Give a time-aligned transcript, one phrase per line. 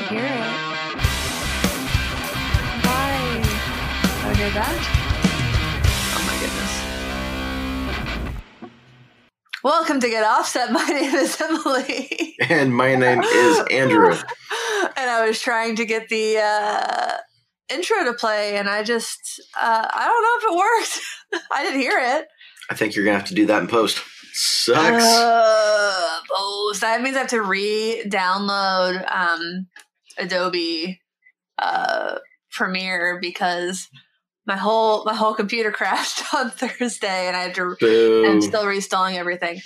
[0.00, 0.30] don't hear it.
[2.84, 3.42] Why?
[4.22, 4.76] Don't hear that?
[6.16, 6.72] Oh my goodness.
[9.62, 10.72] Welcome to Get Offset.
[10.80, 12.36] My name is Emily.
[12.48, 14.12] And my name is Andrew.
[14.96, 17.18] and I was trying to get the uh,
[17.68, 21.00] intro to play, and I just, uh, I don't know if it worked.
[21.52, 22.26] I didn't hear it.
[22.70, 24.00] I think you're gonna have to do that in post.
[24.32, 25.04] Sucks.
[25.04, 26.80] Uh, post.
[26.80, 29.66] That means I have to re-download um,
[30.20, 31.00] Adobe
[31.58, 32.16] uh,
[32.50, 33.88] Premiere because
[34.46, 37.76] my whole my whole computer crashed on Thursday, and I had to.
[37.78, 38.24] Boo.
[38.26, 39.60] I'm still reinstalling everything.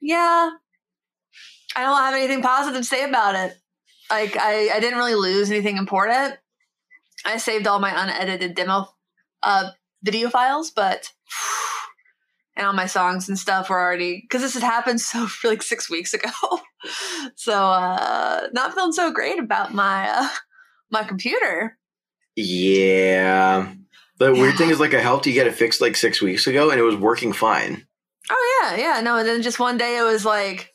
[0.00, 0.50] Yeah,
[1.76, 3.56] I don't have anything positive to say about it.
[4.10, 6.36] Like I, I didn't really lose anything important.
[7.24, 8.88] I saved all my unedited demo
[9.42, 9.70] uh,
[10.02, 11.12] video files, but
[12.60, 15.62] and all my songs and stuff were already because this had happened so for like
[15.62, 16.30] six weeks ago.
[17.34, 20.28] so uh not feeling so great about my uh
[20.90, 21.78] my computer.
[22.36, 23.72] yeah.
[24.18, 26.68] The weird thing is, like, I helped you get it fixed like six weeks ago,
[26.68, 27.86] and it was working fine.
[28.30, 30.68] Oh yeah, yeah, no, and then just one day it was like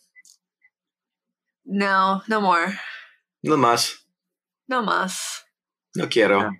[1.63, 2.73] no, no more.
[3.43, 3.99] No mas.
[4.67, 5.43] No mas.
[5.95, 6.51] No quiero.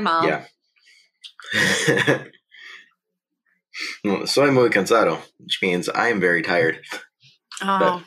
[0.00, 0.44] Mal.
[1.52, 2.24] Yeah.
[4.26, 6.80] Soy muy cansado, which means I am very tired.
[7.62, 8.02] Oh.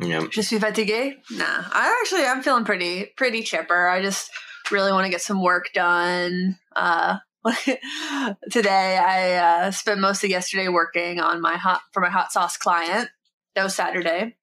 [0.00, 0.26] Yeah.
[0.30, 1.14] Je suis fatigué?
[1.30, 1.64] Nah.
[1.72, 3.88] I actually I'm feeling pretty pretty chipper.
[3.88, 4.30] I just
[4.70, 6.56] really want to get some work done.
[6.76, 7.18] Uh
[8.50, 12.56] today I uh, spent most of yesterday working on my hot for my hot sauce
[12.56, 13.08] client.
[13.54, 14.36] That was Saturday.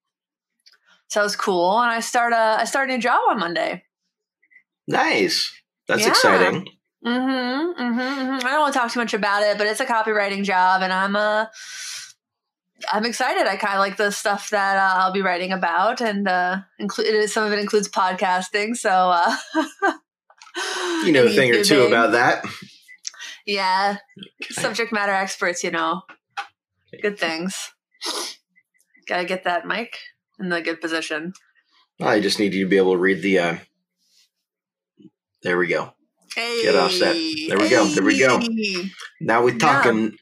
[1.07, 1.79] So it was cool.
[1.79, 3.83] And I start a I start a new job on Monday.
[4.87, 5.51] Nice.
[5.87, 6.09] That's Yeah.
[6.09, 6.67] exciting.
[7.05, 8.47] Mm-hmm, mm-hmm, mm-hmm.
[8.47, 10.91] I don't want to talk too much about it, but it's a copywriting job, and
[10.91, 11.45] I'm uh,
[12.91, 13.47] I'm excited.
[13.47, 17.29] I kind of like the stuff that uh, I'll be writing about, and uh, include
[17.29, 18.75] some of it includes podcasting.
[18.75, 19.35] So uh,
[21.03, 22.43] You know a and thing or two about that.
[23.45, 23.97] Yeah,
[24.49, 26.01] subject matter experts, you know,
[27.01, 27.71] good things.
[29.07, 29.99] Gotta get that mic
[30.39, 31.33] in the good position.
[32.01, 33.39] I just need you to be able to read the.
[33.39, 33.57] Uh,
[35.43, 35.94] there we go.
[36.35, 37.15] Hey, Get offset.
[37.47, 38.39] There we go, there we go.
[39.21, 40.17] Now we're talking.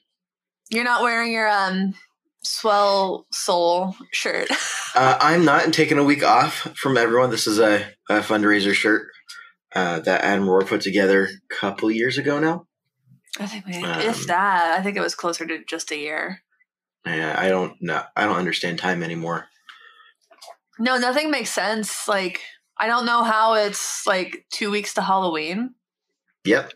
[0.70, 1.96] You're not wearing your um
[2.44, 4.50] swell soul shirt.
[4.96, 7.32] Uh, I'm not taking a week off from everyone.
[7.32, 9.08] This is a, a fundraiser shirt
[9.74, 12.68] uh, that Adam Rohr put together a couple years ago now.
[13.40, 16.44] I think we, Um, if that, I think it was closer to just a year.
[17.08, 18.04] Uh, I don't know.
[18.16, 19.48] I don't understand time anymore.
[20.78, 22.08] No, nothing makes sense.
[22.08, 22.42] Like
[22.78, 25.74] I don't know how it's like two weeks to Halloween.
[26.46, 26.74] Yep.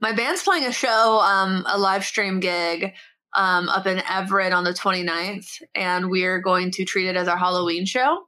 [0.00, 2.92] My band's playing a show, um, a live stream gig,
[3.34, 7.36] um, up in Everett on the 29th, and we're going to treat it as our
[7.36, 8.26] Halloween show.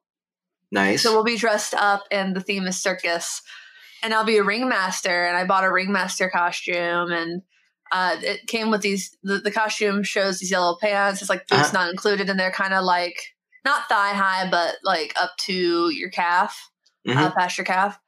[0.70, 1.02] Nice.
[1.02, 3.40] So we'll be dressed up, and the theme is circus.
[4.02, 7.42] And I'll be a ringmaster, and I bought a ringmaster costume, and
[7.90, 9.16] uh, it came with these.
[9.22, 11.20] The, the costume shows these yellow pants.
[11.22, 11.78] It's like boots Uh-huh.
[11.84, 13.18] not included, and they're kind of like
[13.64, 16.70] not thigh high, but like up to your calf,
[17.06, 17.16] Mhm.
[17.16, 17.98] uh, past your calf.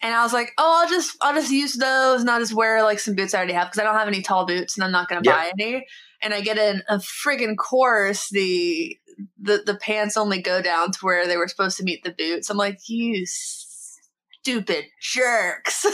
[0.00, 2.82] And I was like, oh, I'll just I'll just use those, and I'll just wear
[2.82, 4.92] like some boots I already have because I don't have any tall boots, and I'm
[4.92, 5.34] not gonna Yep.
[5.34, 5.86] buy any.
[6.22, 8.96] And I get in a friggin' course the
[9.40, 12.48] the the pants only go down to where they were supposed to meet the boots.
[12.48, 15.84] I'm like, you stupid jerks.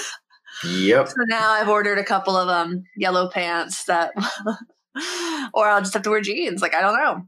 [0.64, 1.08] yep.
[1.08, 4.12] so now I've ordered a couple of um yellow pants that,
[5.54, 6.60] or I'll just have to wear jeans.
[6.60, 7.26] Like I don't know,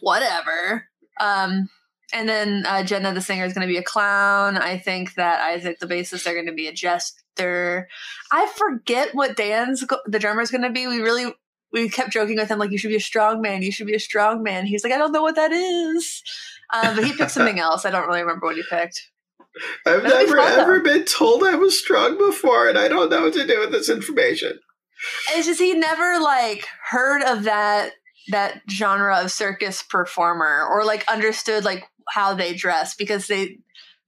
[0.00, 0.86] whatever.
[1.20, 1.68] Um,
[2.16, 4.56] and then uh, Jenna the singer is going to be a clown.
[4.56, 7.88] I think that Isaac the bassist are going to be a jester.
[8.32, 10.86] I forget what Dan's go- the drummer is going to be.
[10.86, 11.32] We really
[11.72, 13.62] we kept joking with him like you should be a strong man.
[13.62, 14.66] You should be a strong man.
[14.66, 16.22] He's like I don't know what that is.
[16.72, 17.84] Um, but he picked something else.
[17.84, 19.10] I don't really remember what he picked.
[19.86, 20.62] I've That'd be never fun, though.
[20.62, 23.70] ever been told I was strong before, and I don't know what to do with
[23.72, 24.58] this information.
[25.30, 27.92] It's just he never like heard of that
[28.28, 33.58] that genre of circus performer or like understood like how they dress because they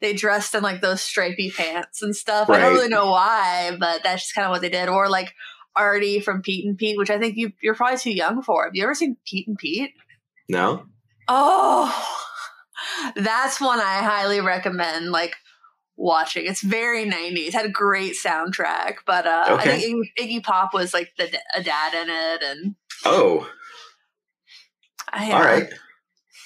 [0.00, 2.48] they dressed in like those stripy pants and stuff.
[2.48, 4.88] I don't really know why, but that's just kind of what they did.
[4.88, 5.34] Or like
[5.74, 8.64] Artie from Pete and Pete, which I think you you're probably too young for.
[8.64, 9.92] Have you ever seen Pete and Pete?
[10.48, 10.86] No.
[11.26, 12.16] Oh,
[13.16, 15.10] that's one I highly recommend.
[15.10, 15.36] Like
[15.96, 16.46] watching.
[16.46, 17.52] It's very 90s.
[17.52, 21.62] Had a great soundtrack, but uh, I think Iggy, Iggy Pop was like the a
[21.62, 22.74] dad in it, and
[23.04, 23.48] Oh,
[25.12, 25.68] I, all right.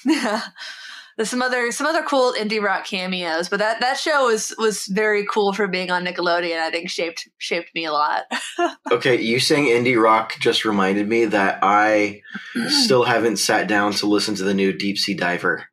[0.05, 0.41] Yeah.
[1.17, 4.85] There's some other some other cool indie rock cameos, but that that show was was
[4.87, 6.59] very cool for being on Nickelodeon.
[6.59, 8.23] I think shaped shaped me a lot.
[8.91, 12.21] Okay, you saying indie rock just reminded me that I
[12.67, 15.65] still haven't sat down to listen to the new Deep Sea Diver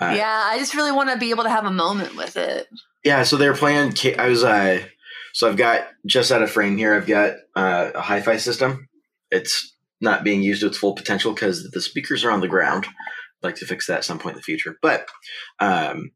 [0.00, 2.68] Uh, yeah, I just really want to be able to have a moment with it.
[3.04, 3.94] Yeah, so they're playing.
[4.18, 4.82] I was uh,
[5.32, 6.94] so I've got just out of frame here.
[6.94, 8.88] I've got uh, a hi-fi system.
[9.30, 12.86] It's not being used to its full potential because the speakers are on the ground.
[13.42, 15.08] Like to fix that at some point in the future, but
[15.60, 16.12] um,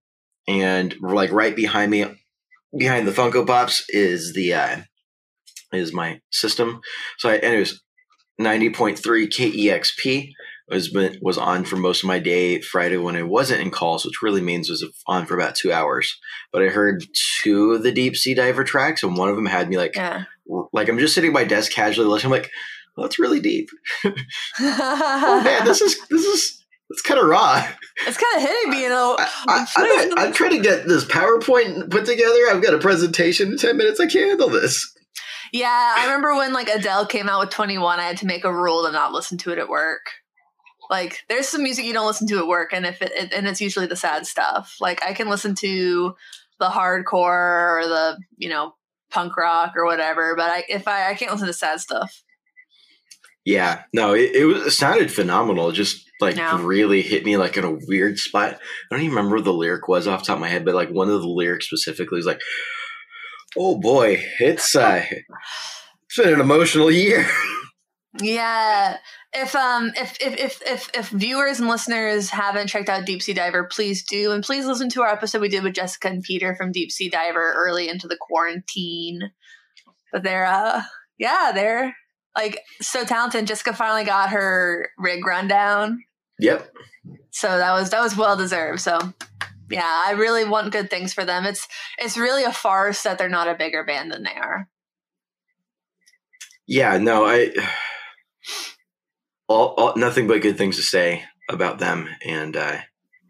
[0.46, 2.04] and like right behind me,
[2.76, 4.76] behind the Funko Pops is the uh,
[5.72, 6.80] is my system.
[7.18, 7.82] So I, and it was
[8.38, 10.30] ninety point three KEXP
[10.68, 14.04] was been, was on for most of my day Friday when I wasn't in calls,
[14.04, 16.18] which really means was on for about two hours.
[16.52, 17.04] But I heard
[17.40, 20.24] two of the Deep Sea Diver tracks, and one of them had me like, Yeah.
[20.72, 22.32] like I'm just sitting at my desk casually listening.
[22.32, 22.50] I'm like,
[22.96, 23.68] well, that's really deep.
[24.58, 27.66] Oh man, this is this is it's kind of raw.
[28.06, 29.16] it's kind of hitting me, you know.
[29.18, 32.38] I, I, I'm, I'm trying to get this PowerPoint put together.
[32.50, 34.00] I've got a presentation in ten minutes.
[34.00, 34.94] I can't handle this.
[35.52, 38.52] Yeah, I remember when like Adele came out with 21, I had to make a
[38.52, 40.02] rule to not listen to it at work.
[40.90, 43.46] Like there's some music you don't listen to at work and if it, it and
[43.46, 44.76] it's usually the sad stuff.
[44.80, 46.14] Like I can listen to
[46.60, 48.74] the hardcore or the, you know,
[49.10, 52.22] punk rock or whatever, but I if I I can't listen to sad stuff.
[53.46, 55.70] Yeah, no, it, it was it sounded phenomenal.
[55.70, 56.60] It just like Yeah.
[56.62, 58.54] really hit me like in a weird spot.
[58.54, 58.58] I
[58.94, 60.90] don't even remember what the lyric was off the top of my head, but like
[60.90, 62.40] one of the lyrics specifically was like,
[63.56, 67.26] "Oh boy, it's uh, it's been an emotional year."
[68.22, 68.96] Yeah.
[69.34, 73.34] If um if if if if, if viewers and listeners haven't checked out Deep Sea
[73.34, 76.56] Diver, please do, and please listen to our episode we did with Jessica and Peter
[76.56, 79.20] from Deep Sea Diver early into the quarantine.
[80.12, 80.80] But they're uh
[81.18, 81.94] yeah they're
[82.36, 83.46] like so talented.
[83.46, 86.02] Jessica finally got her rig rundown,
[86.38, 86.72] yep.
[87.30, 88.80] so that was that was well deserved.
[88.80, 88.98] So
[89.70, 91.44] yeah, I really want good things for them.
[91.44, 91.66] It's
[91.98, 94.68] it's really a farce that they're not a bigger band than they are.
[96.66, 97.52] Yeah, no, I
[99.48, 102.78] all, all nothing but good things to say about them, and uh,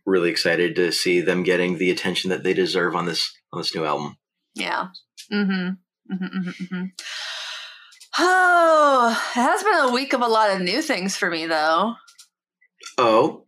[0.04, 3.74] really excited to see them getting the attention that they deserve on this on this
[3.74, 4.16] new album.
[4.54, 4.88] Yeah.
[5.32, 5.68] Mm-hmm.
[6.12, 6.84] Mm-hmm, mm-hmm, mm-hmm.
[8.18, 11.94] Oh, it has been a week of a lot of new things for me, though.
[12.98, 13.44] Oh,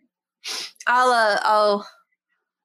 [0.87, 1.89] I'll, uh, I'll,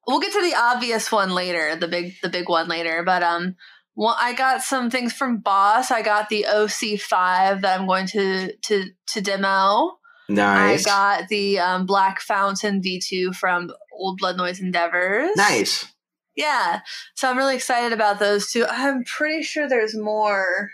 [0.06, 3.02] we'll get to the obvious one later, the big, the big one later.
[3.04, 3.56] But um,
[3.96, 5.90] well, I got some things from Boss.
[5.90, 9.98] I got the OC5 that I'm going to to to demo.
[10.28, 15.30] nice, I got the um, Black Fountain V2 from Old Blood Noise Endeavors.
[15.36, 15.86] nice.
[16.36, 16.80] Yeah.
[17.14, 18.66] So I'm really excited about those two.
[18.68, 20.70] I'm pretty sure there's more.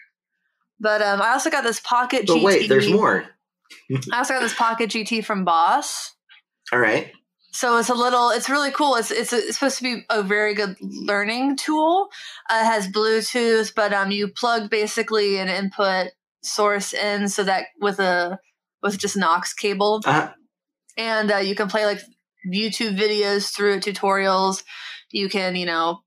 [0.81, 2.43] But um, I also got this Pocket But GT.
[2.43, 3.25] wait, there's more.
[4.13, 6.13] I also got this Pocket GT from Boss.
[6.73, 7.13] All right.
[7.53, 8.95] So it's a little, it's really cool.
[8.95, 12.09] It's it's, it's supposed to be a very good learning tool.
[12.49, 16.13] Uh, it has Bluetooth, but um, you plug basically an input
[16.43, 18.39] source in so that with a
[18.83, 20.29] with just an aux cable, Uh,
[20.97, 22.01] and uh, you can play like
[22.51, 24.63] YouTube videos through it, tutorials.
[25.11, 26.03] You can, you know,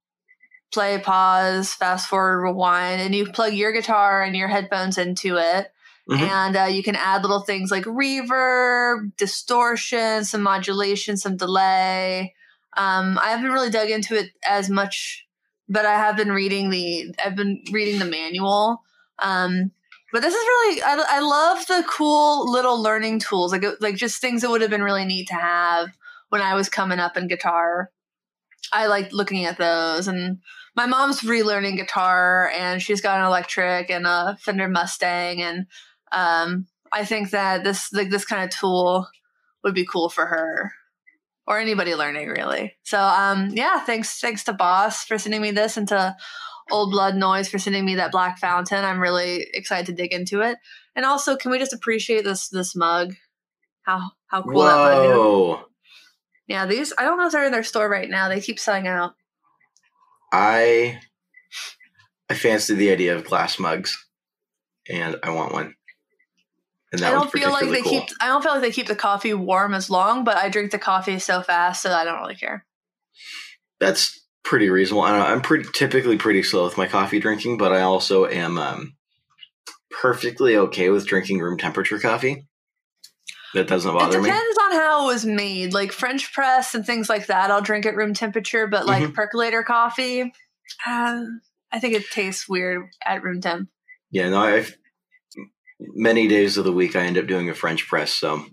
[0.74, 5.72] play, pause, fast forward, rewind, and you plug your guitar and your headphones into it.
[6.10, 6.20] Mhm.
[6.20, 12.34] And uh, you can add little things like reverb, distortion, some modulation, some delay.
[12.76, 15.26] Um, I haven't really dug into it as much,
[15.70, 18.82] but I have been reading the I've been reading the manual.
[19.20, 19.72] Um,
[20.12, 24.20] but this is really I, I love the cool little learning tools like like just
[24.20, 25.90] things that would have been really neat to have
[26.30, 27.92] when I was coming up in guitar.
[28.74, 30.40] I like looking at those and
[30.76, 35.68] my mom's relearning guitar and she's got an electric and a Fender Mustang and
[36.12, 39.08] um, I think that this like this kind of tool
[39.64, 40.72] would be cool for her
[41.48, 42.76] or anybody learning really.
[42.84, 46.16] So um, yeah, thanks thanks to Boss for sending me this and to
[46.72, 48.84] Old Blood Noise for sending me that Black Fountain.
[48.84, 50.58] I'm really excited to dig into it.
[50.96, 53.16] And also, can we just appreciate this this mug?
[53.84, 55.66] How how cool that mug is.
[56.48, 58.30] Yeah, these I don't know if they're in their store right now.
[58.30, 59.14] They keep selling out.
[60.34, 61.00] I
[62.30, 63.96] I fancy the idea of glass mugs,
[64.90, 65.76] and I want one.
[66.92, 68.02] And that I don't feel like they cool.
[68.02, 70.72] keep I don't feel like they keep the coffee warm as long, but I drink
[70.72, 72.66] the coffee so fast so I don't really care.
[73.80, 75.04] That's pretty reasonable.
[75.04, 78.96] I I'm pretty typically pretty slow with my coffee drinking, but I also am um,
[79.92, 82.48] perfectly okay with drinking room temperature coffee.
[83.54, 84.30] That doesn't bother me.
[84.30, 85.74] It depends on how it was made.
[85.74, 89.14] Like French press and things like that, I'll drink at room temperature, but like Mm-hmm.
[89.14, 90.34] percolator coffee,
[90.88, 91.22] uh,
[91.72, 93.70] I think it tastes weird at room temp.
[94.12, 94.76] Yeah, no, I've
[95.80, 98.12] many days of the week I end up doing a French press.
[98.14, 98.46] So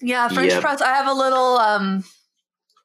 [0.00, 0.80] Yeah, French press.
[0.80, 2.04] I have a little um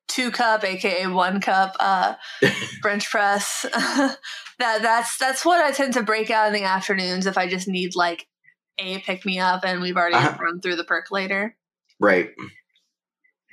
[0.08, 2.16] two cup, aka one cup, uh
[2.82, 3.66] French press.
[3.74, 4.18] that
[4.60, 7.96] that's that's what I tend to break out in the afternoons if I just need
[7.96, 8.28] like
[8.80, 10.38] a pick me up and we've already Uh-huh.
[10.40, 11.56] run through the percolator.
[12.00, 12.30] right,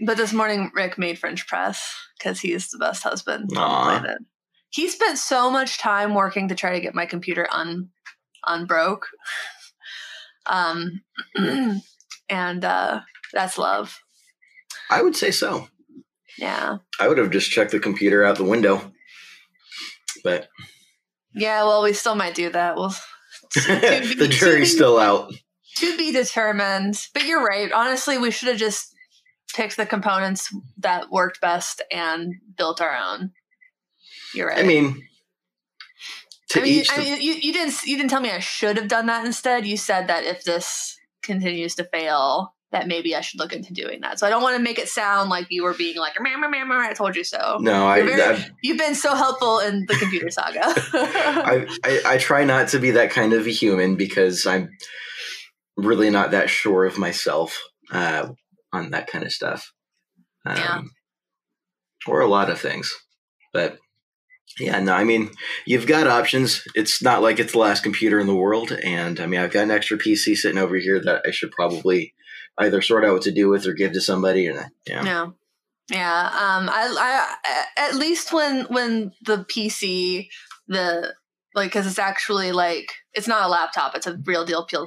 [0.04, 4.18] But this morning, Rick made French press because he's the best husband on the planet.
[4.70, 7.90] He spent so much time working to try to get my computer un
[8.46, 9.08] unbroke.
[10.46, 11.00] Um,
[12.28, 13.00] and uh,
[13.32, 13.98] that's love.
[14.90, 15.68] I would say so.
[16.36, 16.76] Yeah.
[17.00, 18.92] I would have just checked the computer out the window.
[20.22, 20.48] But
[21.34, 22.76] Yeah, well, we still might do that.
[22.76, 22.94] We'll
[24.18, 25.32] the jury's still out.
[25.76, 27.00] to be determined.
[27.12, 27.70] But you're right.
[27.72, 28.94] Honestly, we should have just
[29.54, 33.32] picked the components that worked best and built our own.
[34.34, 34.58] You're right.
[34.58, 35.06] I mean,
[36.54, 39.06] I mean, I mean you, you didn't you didn't tell me I should have done
[39.06, 39.66] that instead.
[39.66, 44.00] You said that if this continues to fail, that maybe I should look into doing
[44.00, 44.18] that.
[44.18, 46.48] So I don't want to make it sound like you were being like, "Meh, meh,
[46.48, 47.58] meh, I told you so.
[47.60, 50.60] no, I, very- I, You've been so helpful in the computer saga.
[50.66, 54.70] I, I I try not to be that kind of a human because I'm
[55.76, 57.62] really not that sure of myself
[57.92, 58.30] uh,
[58.72, 59.72] on that kind of stuff.
[60.44, 60.80] Um, Yeah.
[62.08, 62.92] Or a lot of things,
[63.52, 63.78] but
[64.58, 64.94] yeah, no.
[64.94, 65.30] I mean,
[65.64, 66.62] you've got options.
[66.74, 69.62] It's not like it's the last computer in the world, and I mean, I've got
[69.62, 72.12] an extra PC sitting over here that I should probably
[72.58, 74.46] either sort out what to do with or give to somebody.
[74.46, 75.26] And yeah, Yeah.
[75.90, 76.20] Yeah.
[76.26, 77.36] Um I
[77.76, 80.28] I at least when when the PC
[80.68, 81.14] the
[81.54, 84.78] like cuz it's actually like it's not a laptop, it's a real deal P-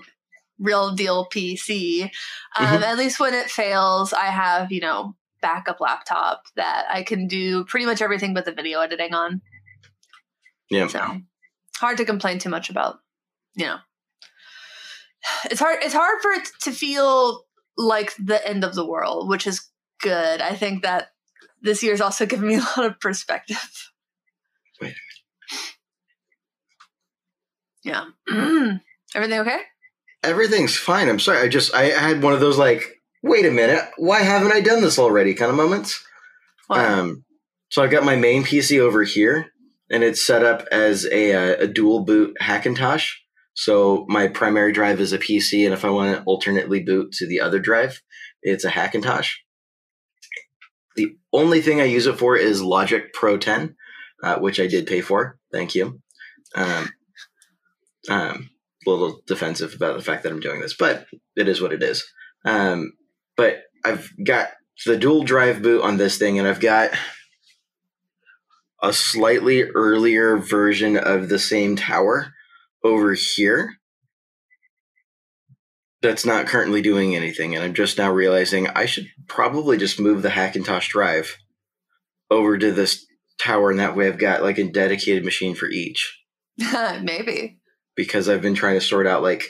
[0.59, 2.09] real deal PC.
[2.57, 2.81] Um Mhm.
[2.83, 7.63] at least when it fails, I have, you know, backup laptop that I can do
[7.65, 9.41] pretty much everything but the video editing on.
[10.69, 10.87] yeah.
[10.87, 11.21] So
[11.77, 12.99] hard to complain too much about,
[13.55, 13.77] you know.
[15.45, 17.43] It's hard it's hard for it to feel
[17.77, 19.69] like the end of the world, which is
[20.01, 20.41] good.
[20.41, 21.09] I think that
[21.61, 23.91] this year's also given me a lot of perspective.
[24.81, 24.95] Wait.
[27.83, 28.05] Yeah.
[29.15, 29.59] Everything okay?
[30.23, 31.07] Everything's fine.
[31.07, 31.39] I'm sorry.
[31.39, 34.81] I just I had one of those like, wait a minute, why haven't I done
[34.81, 35.33] this already?
[35.33, 36.03] kind of moments.
[36.69, 37.23] Um,
[37.69, 39.51] so I've got my main PC over here,
[39.89, 43.11] and it's set up as a, uh, a dual boot Hackintosh.
[43.57, 47.25] So my primary drive is a PC, and if I want to alternately boot to
[47.25, 48.03] the other drive,
[48.43, 49.31] it's a Hackintosh.
[50.95, 53.75] The only thing I use it for is Logic Pro 10,
[54.21, 55.39] uh, which I did pay for.
[55.51, 55.99] Thank you.
[56.53, 56.89] Um,
[58.07, 58.49] um,
[58.85, 61.81] a little defensive about the fact that I'm doing this, but it is what it
[61.81, 62.05] is.
[62.45, 62.93] Um,
[63.35, 64.49] but I've got
[64.85, 66.91] the dual drive boot on this thing, and I've got
[68.83, 72.35] a slightly earlier version of the same tower
[72.83, 73.73] over here
[76.01, 77.55] that's not currently doing anything.
[77.55, 81.37] And I'm just now realizing I should probably just move the Hackintosh drive
[82.29, 83.05] over to this
[83.39, 86.21] tower, and that way I've got like a dedicated machine for each
[87.01, 87.57] Maybe.
[87.95, 89.43] because I've been trying to sort out like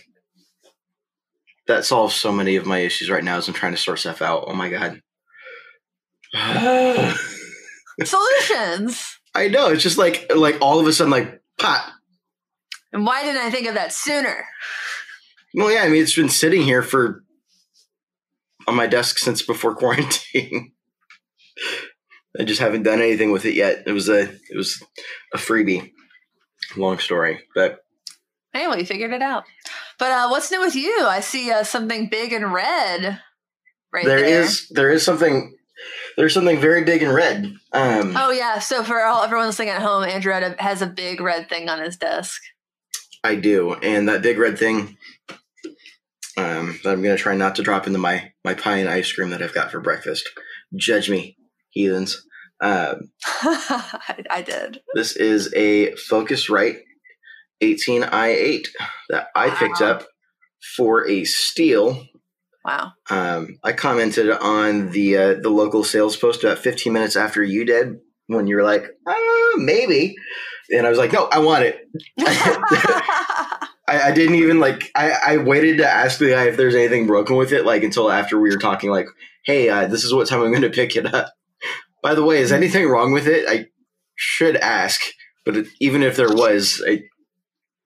[1.67, 4.21] that solves so many of my issues right now as I'm trying to sort stuff
[4.21, 4.45] out.
[4.47, 5.01] Oh my god.
[8.03, 9.17] Solutions.
[9.35, 11.91] I know, it's just like like all of a sudden like pop.
[12.93, 14.45] And why didn't I think of that sooner?
[15.53, 17.23] Well yeah, I mean it's been sitting here for
[18.67, 20.71] on my desk since before quarantine.
[22.39, 23.83] I just haven't done anything with it yet.
[23.87, 24.81] It was a it was
[25.33, 25.91] a freebie.
[26.75, 27.39] Long story.
[27.55, 27.79] But
[28.53, 29.43] Anyway, you figured it out.
[29.99, 31.05] But uh, what's new with you?
[31.05, 33.21] I see uh, something big and red
[33.93, 34.41] right there there.
[34.41, 35.55] is there is something
[36.17, 37.45] there's something very big and red.
[37.73, 38.59] Um Oh yeah.
[38.59, 41.69] So for all everyone listening at home, Andrew had a, has a big red thing
[41.69, 42.41] on his desk.
[43.23, 44.97] I do, and that big red thing
[46.37, 49.11] um, that I'm going to try not to drop into my my pie and ice
[49.11, 50.29] cream that I've got for breakfast.
[50.75, 51.37] Judge me,
[51.71, 52.23] heathens.
[52.61, 54.81] Um, I, I did.
[54.95, 56.79] this is a Focusrite
[57.61, 58.67] 18i8
[59.09, 60.07] that I picked up
[60.75, 62.03] for a steal.
[62.65, 62.93] Wow.
[63.09, 67.65] Um, I commented on the uh, the local sales post about 15 minutes after you
[67.65, 67.97] did
[68.27, 69.13] when you were like, uh,
[69.57, 70.15] maybe,
[70.71, 71.87] and I was like, no, I want it.
[73.89, 74.91] I, I didn't even like.
[74.95, 78.11] I, I waited to ask the guy if there's anything broken with it, like until
[78.11, 78.89] after we were talking.
[78.89, 79.07] Like,
[79.45, 81.33] hey, uh, this is what time I'm going to pick it up.
[82.03, 83.47] By the way, is anything wrong with it?
[83.47, 83.67] I
[84.15, 85.01] should ask,
[85.45, 87.03] but it, even if there was, I,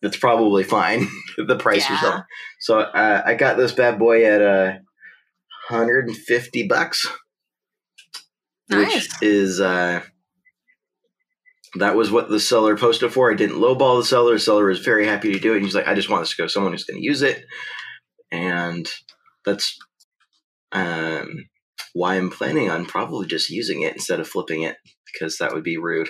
[0.02, 1.08] it's probably fine.
[1.38, 2.10] the price was Yeah.
[2.10, 2.26] up.
[2.60, 4.74] So uh, I got this bad boy at uh,
[5.70, 7.08] 150 bucks,
[8.70, 8.94] nice.
[8.94, 10.02] which is uh,
[11.76, 13.32] that was what the seller posted for.
[13.32, 14.34] I didn't lowball the seller.
[14.34, 15.58] The seller was very happy to do it.
[15.58, 17.22] And he's like, I just want this to go to someone who's going to use
[17.22, 17.46] it.
[18.32, 18.90] And
[19.46, 19.78] that's
[20.72, 21.46] um,
[21.94, 24.78] why I'm planning on probably just using it instead of flipping it
[25.12, 26.10] because that would be rude.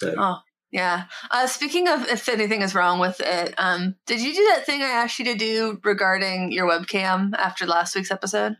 [0.00, 0.38] But Oh,
[0.70, 1.04] yeah.
[1.30, 4.82] Uh, speaking of if anything is wrong with it, um, did you do that thing
[4.82, 8.56] I asked you to do regarding your webcam after last week's episode?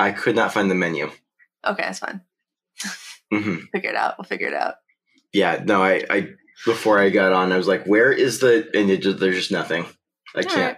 [0.00, 1.10] I could not find the menu.
[1.66, 2.22] Okay, that's fine.
[3.32, 4.16] hmm Figure it out.
[4.18, 4.76] We'll figure it out.
[5.32, 6.28] Yeah, no, I, I
[6.64, 9.52] before I got on, I was like, "Where is the?" And it just, there's just
[9.52, 9.84] nothing.
[10.34, 10.76] I All can't right.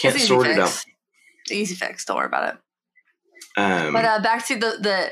[0.00, 0.82] can't sort it out.
[1.50, 2.04] Easy fix.
[2.04, 2.60] Don't worry about it.
[3.60, 5.10] Um, But uh, back to the the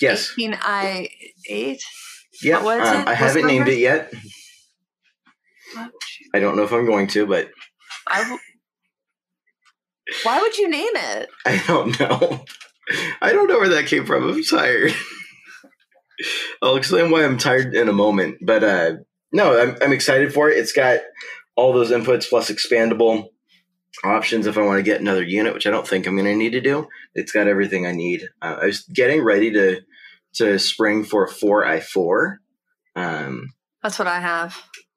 [0.00, 1.08] yes, 18i
[1.48, 1.82] eight.
[2.42, 2.58] yeah.
[2.58, 2.72] um, it?
[2.74, 4.12] I What's haven't named it yet.
[6.34, 7.50] I don't know if I'm going to, but
[8.06, 8.38] I w-
[10.22, 11.28] Why would you name it?
[11.46, 12.44] I don't know.
[13.20, 14.28] I don't know where that came from.
[14.28, 14.92] I'm tired.
[16.62, 18.38] I'll explain why I'm tired in a moment.
[18.42, 18.92] But uh,
[19.32, 20.58] no, I'm, I'm excited for it.
[20.58, 21.00] It's got
[21.56, 23.28] all those inputs plus expandable
[24.04, 26.36] options if I want to get another unit, which I don't think I'm going to
[26.36, 26.86] need to do.
[27.14, 28.22] It's got everything I need.
[28.42, 29.80] Uh, I was getting ready to
[30.34, 32.36] to spring for a 4i4,
[32.94, 34.54] um, That's what I have.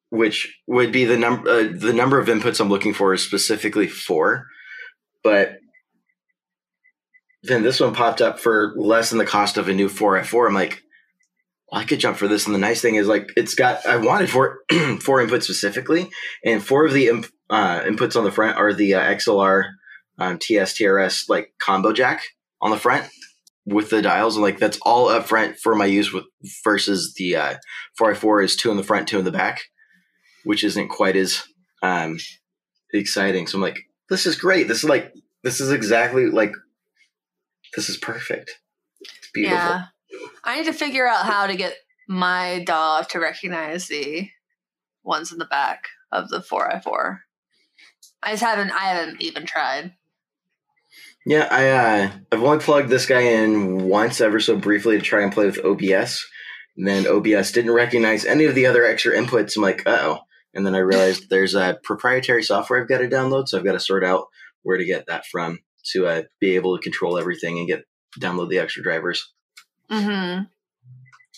[0.09, 3.87] which would be the number uh, the number of inputs I'm looking for is specifically
[3.87, 4.47] four,
[5.23, 5.59] but
[7.43, 10.47] then this one popped up for less than the cost of a new 4i4.
[10.49, 10.83] I'm like,
[11.71, 12.45] I could jump for this.
[12.45, 14.59] And the nice thing is, like, it's got, I wanted four,
[15.01, 16.09] four inputs specifically,
[16.43, 19.71] and four of the imp, uh, inputs on the front are the uh, XLR
[20.17, 22.21] um, TS TRS like combo jack
[22.61, 23.07] on the front
[23.65, 24.35] with the dials.
[24.35, 26.25] And like, that's all up front for my use with
[26.63, 27.55] versus the uh,
[27.99, 29.61] 4i4 is two in the front, two in the back,
[30.43, 31.43] which isn't quite as
[31.83, 32.17] um,
[32.93, 33.47] exciting.
[33.47, 34.67] So I'm like, this is great.
[34.67, 36.51] This is like, this is exactly like,
[37.75, 38.59] this is perfect.
[38.99, 39.57] It's beautiful.
[39.57, 39.85] Yeah.
[40.43, 41.75] I need to figure out how to get
[42.07, 44.29] my DAW to recognize the
[45.03, 47.19] ones in the back of the 4i4.
[48.21, 49.93] I just haven't I haven't even tried.
[51.25, 55.21] Yeah, I uh, I've only plugged this guy in once, ever so briefly, to try
[55.21, 56.25] and play with OBS.
[56.77, 59.55] And then OBS didn't recognize any of the other extra inputs.
[59.55, 60.19] I'm like, uh oh.
[60.53, 63.73] And then I realized there's a proprietary software I've got to download, so I've got
[63.73, 64.27] to sort out
[64.63, 65.59] where to get that from
[65.91, 67.85] to uh, be able to control everything and get
[68.19, 69.31] download the extra drivers.
[69.91, 70.43] Mm-hmm.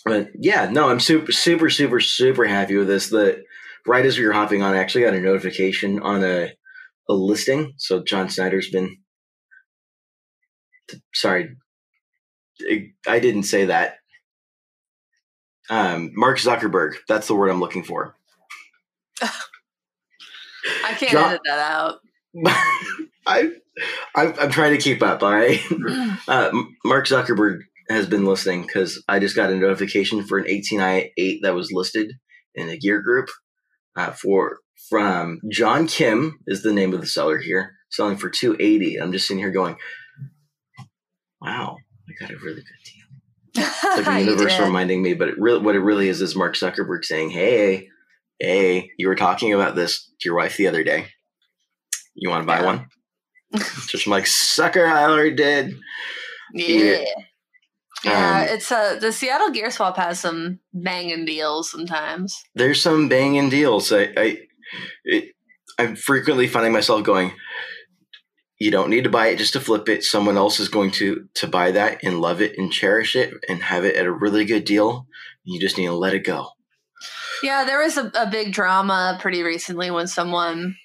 [0.04, 3.08] But yeah, no, I'm super, super, super, super happy with this.
[3.10, 3.42] That
[3.86, 6.52] right as we were hopping on, I actually got a notification on a
[7.08, 7.74] a listing.
[7.78, 8.96] So John Snyder's been
[11.14, 11.56] sorry,
[13.06, 13.96] I didn't say that.
[15.70, 16.94] Um, Mark Zuckerberg.
[17.08, 18.16] That's the word I'm looking for.
[19.22, 22.00] I can't John- edit that out.
[23.26, 23.52] I,
[24.16, 25.22] I'm, I'm trying to keep up.
[25.22, 25.60] All right.
[26.28, 26.52] Uh,
[26.84, 31.54] Mark Zuckerberg has been listening because I just got a notification for an 18i8 that
[31.54, 32.12] was listed
[32.54, 33.28] in a gear group
[33.96, 38.96] uh, for from John Kim is the name of the seller here, selling for 280.
[38.96, 39.76] I'm just sitting here going,
[41.40, 41.76] "Wow,
[42.08, 45.60] I got a really good deal." It's like the universe reminding me, but it really,
[45.60, 47.88] what it really is is Mark Zuckerberg saying, "Hey,
[48.38, 51.06] hey, you were talking about this to your wife the other day.
[52.14, 52.66] You want to buy Yeah.
[52.66, 52.86] one?"
[53.88, 55.74] Just I'm like, "Sucker, I already did."
[56.54, 57.04] Yeah.
[58.04, 62.42] Yeah, Um, it's a the Seattle Gear Swap has some banging deals sometimes.
[62.54, 63.92] there's some banging deals.
[63.92, 64.38] I, I,
[65.04, 65.34] it,
[65.78, 67.32] I'm frequently finding myself going,
[68.58, 70.04] you don't need to buy it just to flip it.
[70.04, 73.62] Someone else is going to to buy that and love it and cherish it and
[73.62, 75.06] have it at a really good deal.
[75.44, 76.48] You just need to let it go.
[77.42, 80.76] Yeah, there was a, a big drama pretty recently when someone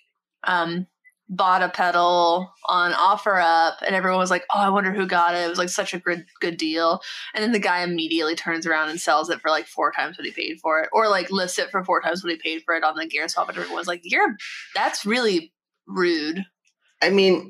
[0.44, 0.88] um
[1.30, 5.46] bought a pedal on OfferUp and everyone was like, "Oh, I wonder who got it."
[5.46, 7.02] It was like such a good good deal.
[7.34, 10.26] And then the guy immediately turns around and sells it for like four times what
[10.26, 12.76] he paid for it or like lists it for four times what he paid for
[12.76, 14.36] it on the Gear Swap and everyone's like, "You're
[14.74, 15.54] that's really
[15.86, 16.46] rude."
[17.02, 17.50] I mean,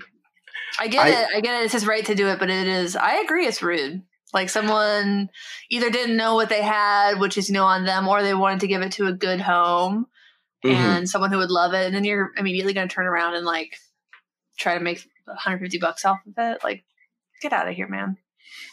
[0.80, 1.28] I get I- it.
[1.36, 1.66] I get it.
[1.66, 2.96] It's his right to do it, but it is.
[2.96, 3.46] I agree.
[3.46, 4.02] It's rude.
[4.34, 5.30] Like someone
[5.70, 8.60] either didn't know what they had, which is you know on them, or they wanted
[8.62, 10.08] to give it to a good home
[10.64, 10.74] mhm.
[10.74, 13.46] and someone who would love it, and then you're immediately going to turn around and
[13.46, 13.78] like
[14.58, 16.64] try to make 150 bucks off of it.
[16.64, 16.84] Like,
[17.42, 18.18] get out of here, man.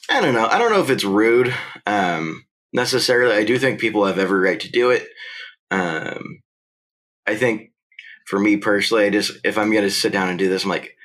[0.09, 0.47] I don't know.
[0.47, 1.55] I don't know if it's rude
[1.87, 3.35] um, necessarily.
[3.35, 5.07] I do think people have every right to do it.
[5.71, 6.41] Um,
[7.27, 7.73] I think
[8.27, 10.71] for me personally, I just if I'm going to sit down and do this, I'm
[10.71, 10.97] like,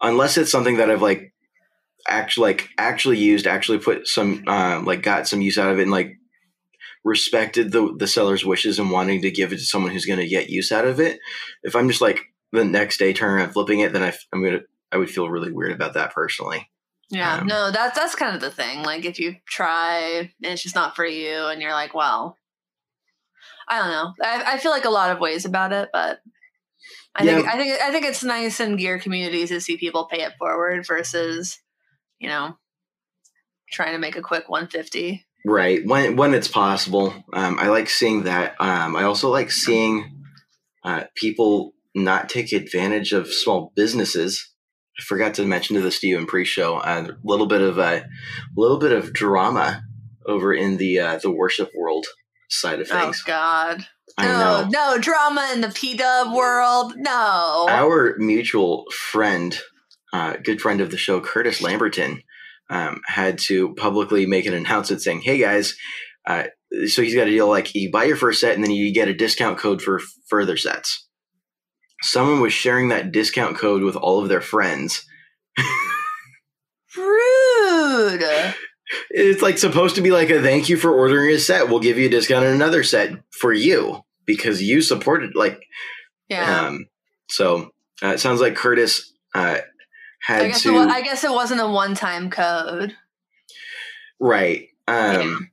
[0.00, 1.32] unless it's something that I've like
[2.08, 5.82] actually like actually used, actually put some um, like got some use out of it,
[5.82, 6.16] and like
[7.04, 10.28] respected the the seller's wishes and wanting to give it to someone who's going to
[10.28, 11.20] get use out of it.
[11.62, 12.20] If I'm just like
[12.52, 15.52] the next day turning around flipping it, then I, I'm gonna I would feel really
[15.52, 16.70] weird about that personally.
[17.10, 18.82] Yeah, Um, no, that's that's kind of the thing.
[18.82, 22.38] Like, if you try and it's just not for you, and you're like, well,
[23.68, 24.12] I don't know.
[24.22, 26.20] I, I feel like a lot of ways about it, but
[27.14, 30.22] I think I think I think it's nice in gear communities to see people pay
[30.22, 31.60] it forward versus,
[32.18, 32.56] you know,
[33.70, 35.24] trying to make a quick 150.
[35.46, 38.54] Right when when it's possible, um, I like seeing that.
[38.60, 40.24] Um, I also like seeing
[40.82, 44.54] uh, people not take advantage of small businesses
[44.98, 48.06] I forgot to mention to this to you in pre-show a little bit of a
[48.56, 49.82] little bit of drama
[50.26, 52.06] over in the uh, the worship world
[52.48, 53.22] side of things.
[53.26, 53.28] Oh.
[53.28, 53.86] God.
[54.16, 56.94] I no, know no drama in the P Dub world.
[56.96, 57.66] No.
[57.68, 59.58] our mutual friend,
[60.12, 62.22] uh, good friend of the show, Curtis Lamberton,
[62.70, 65.74] um, had to publicly make an announcement saying, "Hey guys."
[66.26, 66.44] Uh,
[66.86, 69.08] so he's got a deal like you buy your first set and then you get
[69.08, 71.06] a discount code for further sets.
[72.02, 75.04] Someone was sharing that discount code with all of their friends.
[76.96, 78.54] Rude.
[79.10, 81.68] It's like supposed to be like a thank you for ordering a set.
[81.68, 85.34] We'll give you a discount on another set for you because you supported.
[85.34, 85.60] Like,
[86.28, 86.66] Yeah.
[86.66, 86.86] um,
[87.28, 87.70] so
[88.02, 89.58] uh, it sounds like Curtis uh,
[90.26, 92.96] had I guess, to it wa- I guess it wasn't a one time code.
[94.20, 94.68] right.
[94.86, 95.50] Um,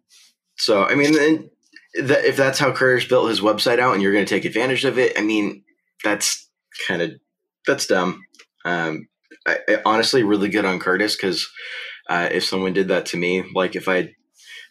[0.57, 1.49] So I mean,
[1.93, 4.99] if that's how Curtis built his website out, and you're going to take advantage of
[4.99, 5.63] it, I mean,
[6.03, 6.49] that's
[6.87, 7.11] kind of
[7.67, 8.21] that's dumb.
[8.65, 9.07] Um,
[9.47, 11.47] I, I honestly really good on Curtis because
[12.09, 14.13] uh, if someone did that to me, like if I,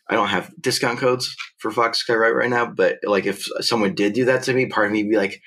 [0.08, 3.94] I don't have discount codes for Fox Sky right right now, but like if someone
[3.94, 5.40] did do that to me, part of me would be like,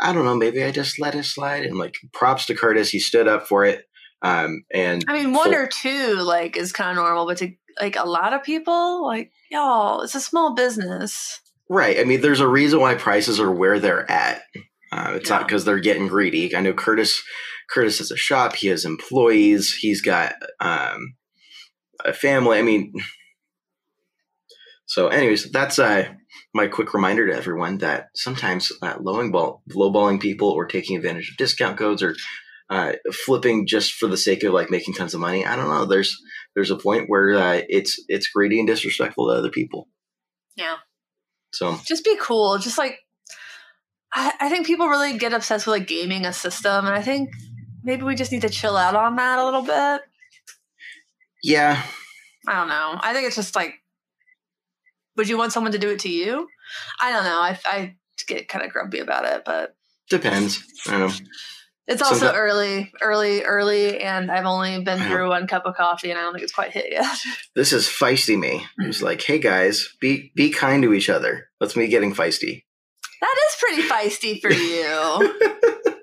[0.00, 1.64] I don't know, maybe I just let it slide.
[1.64, 3.84] And like, props to Curtis, he stood up for it.
[4.22, 7.96] Um, and I mean, one or two like is kind of normal, but to like
[7.96, 11.40] a lot of people, like y'all, it's a small business.
[11.68, 11.98] Right.
[11.98, 14.42] I mean, there's a reason why prices are where they're at.
[14.90, 16.54] Uh, it's not because they're getting greedy.
[16.56, 17.22] I know Curtis.
[17.70, 18.54] Curtis has a shop.
[18.56, 19.74] He has employees.
[19.74, 21.14] He's got um,
[22.02, 22.58] a family.
[22.58, 22.94] I mean,
[24.86, 26.08] so anyways, that's uh,
[26.54, 31.30] my quick reminder to everyone that sometimes uh, lowing ball, lowballing people, or taking advantage
[31.30, 32.16] of discount codes, or
[32.70, 32.92] uh,
[33.24, 35.44] flipping just for the sake of like making tons of money.
[35.44, 35.84] I don't know.
[35.84, 36.16] There's
[36.54, 39.88] there's a point where uh, it's it's greedy and disrespectful to other people.
[40.56, 40.76] Yeah.
[41.52, 42.58] So Just be cool.
[42.58, 42.98] Just like
[44.12, 47.30] I, I think people really get obsessed with like gaming a system, and I think
[47.82, 50.02] maybe we just need to chill out on that a little bit.
[51.42, 51.82] yeah,
[52.46, 52.98] I don't know.
[53.00, 53.74] I think it's just like,
[55.16, 56.48] would you want someone to do it to you?
[57.00, 57.40] I don't know.
[57.40, 57.94] I, I
[58.26, 59.74] get kind of grumpy about it, but
[60.10, 60.62] Depends.
[60.86, 61.14] I don't know.
[61.88, 66.10] It's also Someti- early, early, early, and I've only been through one cup of coffee,
[66.10, 67.06] and I don't think it's quite hit yet.
[67.54, 68.64] This is feisty me.
[68.78, 71.48] It's like, hey guys, be be kind to each other.
[71.58, 72.64] That's me getting feisty.
[73.20, 75.94] that is pretty feisty for you.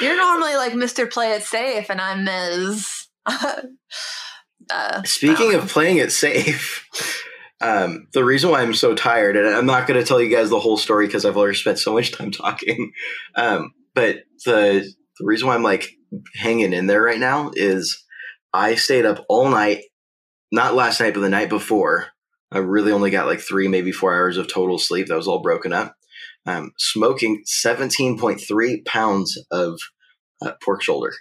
[0.02, 1.10] You're normally like Mr.
[1.10, 3.06] Play It Safe, and I'm Ms.
[3.26, 7.24] uh, Speaking of playing it safe,
[7.60, 10.50] um, the reason why I'm so tired, and I'm not going to tell you guys
[10.50, 12.92] the whole story because I've already spent so much time talking.
[13.34, 15.90] Um, but the the reason why I'm like
[16.34, 18.04] hanging in there right now is
[18.52, 19.82] I stayed up all night,
[20.52, 22.06] not last night, but the night before.
[22.50, 25.08] I really only got like three, maybe four hours of total sleep.
[25.08, 25.94] That was all broken up.
[26.46, 29.78] Um, smoking 17.3 pounds of
[30.40, 31.12] uh, pork shoulder.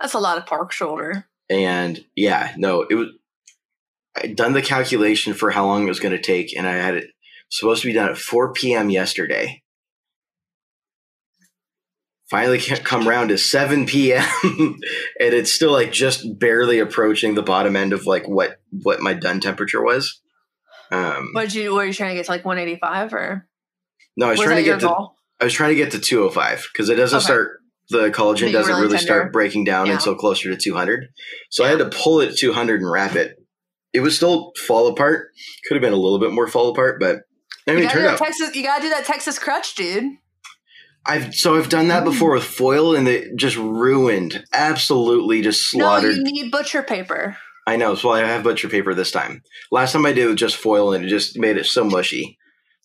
[0.00, 1.26] that's a lot of pork shoulder.
[1.48, 3.08] And yeah, no, it was.
[4.16, 6.94] I'd done the calculation for how long it was going to take, and I had
[6.94, 7.10] it
[7.48, 8.90] supposed to be done at 4 p.m.
[8.90, 9.62] yesterday.
[12.30, 14.24] Finally, come around to 7 p.m.
[14.44, 14.78] and
[15.18, 19.40] it's still like just barely approaching the bottom end of like what what my done
[19.40, 20.20] temperature was.
[20.92, 21.74] Um, What did you?
[21.74, 23.48] Were you trying to get to like 185 or
[24.16, 25.16] no, I was was trying to get to goal?
[25.40, 27.24] I was trying to get to 205 because it doesn't Okay.
[27.24, 29.94] start the collagen Being doesn't really really start breaking down Yeah.
[29.94, 31.08] until closer to 200.
[31.50, 33.36] So I had to pull it 200 and wrap it.
[33.92, 35.30] It was still fall apart.
[35.66, 37.22] Could have been a little bit more fall apart, but
[37.66, 38.18] I mean, You it gotta, do turned that out.
[38.18, 40.04] Texas, you gotta do that Texas crutch, dude.
[41.06, 46.16] I've so I've done that before with foil, and it just ruined, absolutely just slaughtered.
[46.16, 47.36] No, you need butcher paper.
[47.66, 47.94] I know.
[47.94, 49.42] So I have butcher paper this time.
[49.70, 52.38] Last time I did it with just foil, and it just made it so mushy.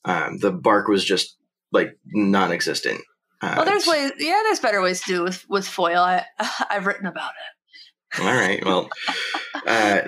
[0.06, 1.38] Um, the bark was just
[1.72, 3.02] like non-existent.
[3.42, 4.12] Uh, Well, there's ways.
[4.18, 6.00] Yeah, there's better ways to do it with with foil.
[6.00, 6.26] I
[6.70, 8.22] I've written about it.
[8.22, 8.64] All right.
[8.64, 8.90] Well,
[9.68, 10.02] uh,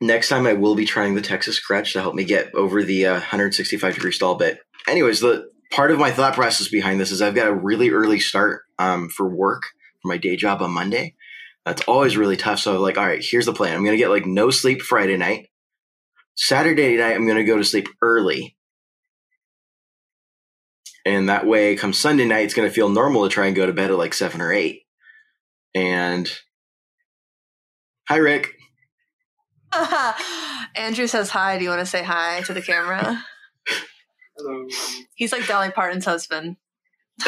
[0.00, 3.06] next time I will be trying the Texas crutch to help me get over the
[3.06, 4.60] uh, 165 degree stall bit.
[4.86, 8.20] Anyways, the part of my thought process behind this is I've got a really early
[8.20, 9.62] start um, for work
[10.02, 11.14] for my day job on Monday.
[11.64, 12.60] That's always really tough.
[12.60, 13.74] So, like, all right, here's the plan.
[13.74, 15.48] I'm to get like no sleep Friday night.
[16.34, 18.56] Saturday night, I'm to go to sleep early.
[21.04, 23.72] And that way, come Sunday night, it's to feel normal to try and go to
[23.72, 24.82] bed at like seven or eight.
[25.74, 26.30] And
[28.08, 28.54] hi, Rick.
[30.76, 31.58] Andrew says hi.
[31.58, 33.24] Do you want to say hi to the camera?
[34.38, 34.66] Hello.
[35.14, 36.56] He's like Dolly Parton's husband.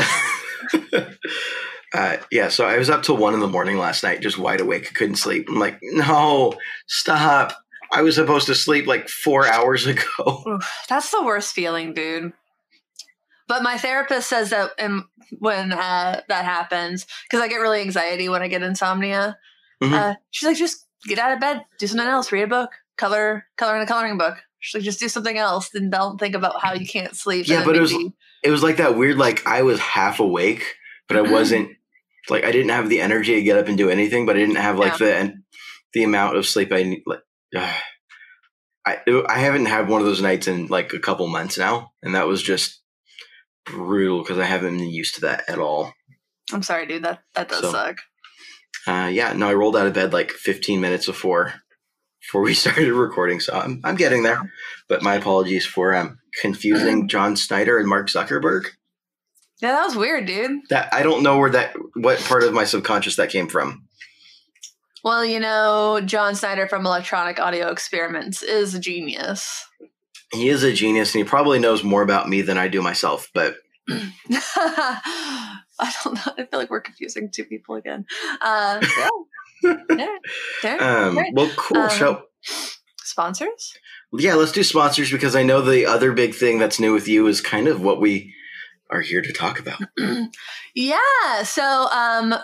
[1.93, 4.61] uh, yeah, so I was up till one in the morning last night, just wide
[4.61, 5.47] awake, couldn't sleep.
[5.49, 6.55] I'm like, no,
[6.87, 7.53] stop.
[7.93, 10.45] I was supposed to sleep like four hours ago.
[10.47, 12.33] Oof, that's the worst feeling, dude.
[13.49, 15.09] But my therapist says that um,
[15.41, 19.37] when uh, that happens, because I get really anxiety when I get insomnia,
[19.83, 19.93] Mhm.
[19.95, 23.47] uh, she's like, just get out of bed, do something else, read a book, color,
[23.57, 24.37] color in a coloring book.
[24.61, 27.49] She's like, just do something else, and don't think about how you can't sleep.
[27.49, 30.65] Yeah, but it was- maybe- It was like that weird, like I was half awake,
[31.09, 31.71] but I wasn't
[32.29, 34.57] like I didn't have the energy to get up and do anything, but I didn't
[34.57, 35.35] have like the
[35.93, 37.03] the amount of sleep I need.
[37.07, 37.21] Like,
[38.87, 42.15] I I haven't had one of those nights in like a couple months now, and
[42.15, 42.81] that was just
[43.65, 45.93] brutal because I haven't been used to that at all.
[46.53, 47.05] I'm sorry, dude.
[47.05, 47.97] That that does So- suck.
[48.87, 51.53] Uh, yeah, no, I rolled out of bed like 15 minutes before
[52.31, 54.53] before we started recording, so I'm I'm getting there.
[54.89, 58.67] But my apologies for um confusing John Snyder and Mark Zuckerberg.
[59.61, 60.61] Yeah, that was weird, dude.
[60.71, 63.89] That I don't know where that what part of my subconscious that came from.
[65.03, 69.67] Well, you know, John Snyder from Electronic Audio Experiments is a genius.
[70.33, 73.29] He is a genius, and he probably knows more about me than I do myself.
[73.35, 73.57] But
[73.89, 75.51] I
[76.05, 76.33] don't know.
[76.39, 78.07] I feel like we're confusing two people again.
[78.41, 79.09] Uh, yeah.
[79.63, 80.17] Yeah.
[80.81, 81.33] um, Right.
[81.35, 81.79] well, cool.
[81.79, 82.23] Um, so
[83.05, 83.75] Sponsors?
[84.13, 87.27] yeah, let's do sponsors because I know the other big thing that's new with you
[87.27, 88.35] is kind of what we
[88.91, 89.81] are here to talk about.
[90.75, 91.43] yeah.
[91.45, 92.35] So um,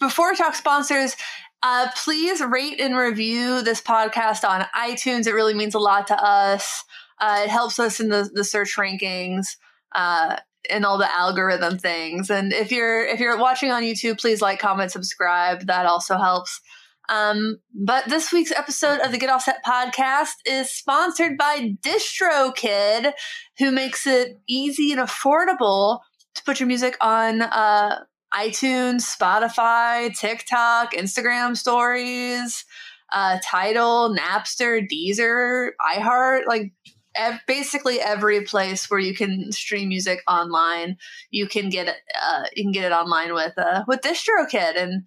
[0.00, 1.16] before we talk sponsors,
[1.62, 5.26] uh, please rate and review this podcast on iTunes.
[5.26, 6.84] It really means a lot to us.
[7.20, 9.56] Uh, it helps us in the, the search rankings
[9.94, 10.36] uh,
[10.70, 12.30] and all the algorithm things.
[12.30, 15.66] And if you're if you're watching on YouTube, please like, comment, subscribe.
[15.66, 16.60] That also helps.
[17.08, 23.12] Um, but this week's episode of the Get Offset podcast is sponsored by DistroKid,
[23.58, 26.00] who makes it easy and affordable
[26.34, 27.98] to put your music on uh,
[28.32, 32.64] iTunes, Spotify, TikTok, Instagram stories,
[33.12, 36.72] uh, Tidal, Napster, Deezer, iHeart, like
[37.14, 40.96] ev- basically every place where you can stream music online,
[41.30, 41.96] you can get it.
[42.20, 45.04] Uh, you can get it online with uh, with DistroKid, and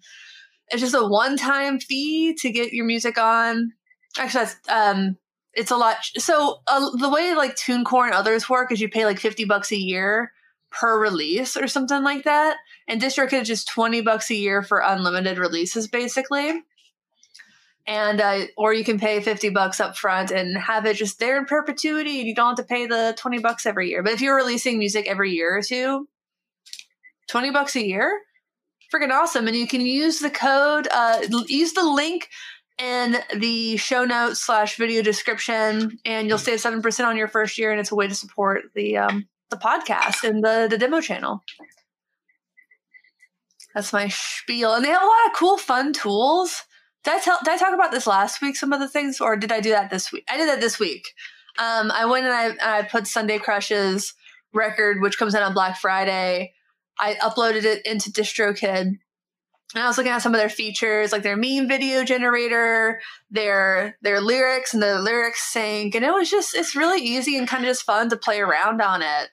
[0.68, 3.72] it's just a one-time fee to get your music on.
[4.18, 5.16] Actually, that's um,
[5.54, 5.96] it's a lot.
[6.16, 9.72] So uh, the way like TuneCore and others work is you pay like fifty bucks
[9.72, 10.32] a year
[10.70, 12.56] per release or something like that.
[12.86, 16.62] And DistroKid is just 20 bucks a year for unlimited releases, basically.
[17.88, 21.38] And, uh, or you can pay 50 bucks up front and have it just there
[21.38, 24.02] in perpetuity and you don't have to pay the 20 bucks every year.
[24.02, 26.06] But if you're releasing music every year or two,
[27.28, 28.20] 20 bucks a year,
[28.94, 29.48] freaking awesome.
[29.48, 32.28] And you can use the code, uh, use the link
[32.78, 37.70] in the show notes slash video description and you'll save 7% on your first year.
[37.70, 41.42] And it's a way to support the, um, the podcast and the, the demo channel.
[43.74, 44.74] That's my spiel.
[44.74, 46.64] And they have a lot of cool, fun tools.
[47.08, 49.34] Did I, tell, did I talk about this last week, some of the things, or
[49.34, 50.24] did I do that this week?
[50.28, 51.14] I did that this week.
[51.56, 54.12] Um, I went and I, I put Sunday Crush's
[54.52, 56.52] record, which comes out on Black Friday.
[56.98, 58.80] I uploaded it into DistroKid.
[58.82, 58.98] And
[59.74, 64.20] I was looking at some of their features, like their meme video generator, their their
[64.20, 67.68] lyrics and the lyrics sync, and it was just it's really easy and kind of
[67.68, 69.30] just fun to play around on it.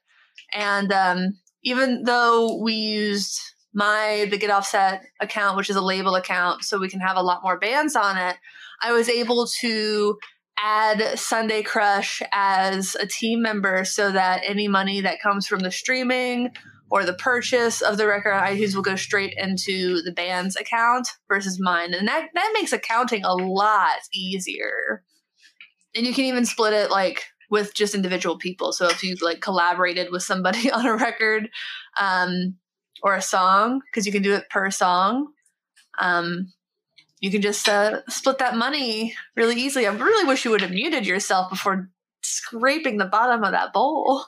[0.54, 3.38] And um, even though we used
[3.76, 7.22] my the Get Offset account, which is a label account, so we can have a
[7.22, 8.38] lot more bands on it,
[8.82, 10.18] I was able to
[10.58, 15.72] add Sunday Crush as a team member so that any money that comes from the
[15.72, 16.52] streaming
[16.90, 21.10] or the purchase of the record on iTunes will go straight into the band's account
[21.28, 21.94] versus mine.
[21.94, 25.04] And that, that makes accounting a lot easier.
[25.94, 28.72] And you can even split it like with just individual people.
[28.72, 31.50] So if you've like collaborated with somebody on a record
[32.00, 32.56] um,
[33.06, 35.28] or a song, because you can do it per song,
[36.00, 36.52] um,
[37.20, 39.86] you can just uh, split that money really easily.
[39.86, 41.88] I really wish you would have muted yourself before
[42.24, 44.26] scraping the bottom of that bowl.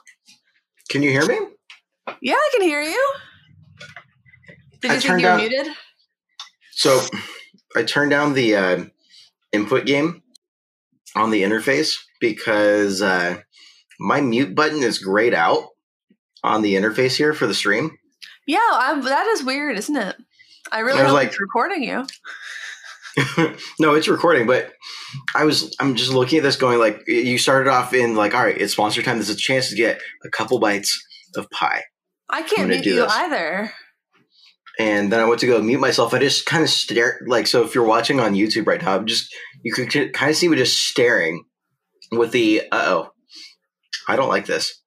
[0.88, 1.38] Can you hear me?
[2.22, 3.14] Yeah, I can hear you.
[4.80, 5.72] Did I you think turned you were down- muted?
[6.70, 7.00] So
[7.74, 8.84] I turned down the uh,
[9.52, 10.22] input gain
[11.16, 13.40] on the interface because uh,
[13.98, 15.64] my mute button is grayed out
[16.44, 17.90] on the interface here for the stream.
[18.48, 20.16] Yeah, I'm, that is weird, isn't it?
[20.72, 22.06] I really I was like- it's recording you.
[23.80, 24.72] no, it's recording, but
[25.34, 28.44] I was I'm just looking at this going like you started off in like all
[28.44, 29.16] right, it's sponsor time.
[29.16, 30.96] There's a chance to get a couple bites
[31.36, 31.82] of pie.
[32.30, 33.12] I can't mute you this.
[33.12, 33.72] either.
[34.78, 36.14] And then I went to go mute myself.
[36.14, 37.64] I just kind of stare like so.
[37.64, 40.56] If you're watching on YouTube right now, I'm just you could kind of see me
[40.56, 41.44] just staring
[42.12, 43.10] with the uh oh,
[44.06, 44.80] I don't like this.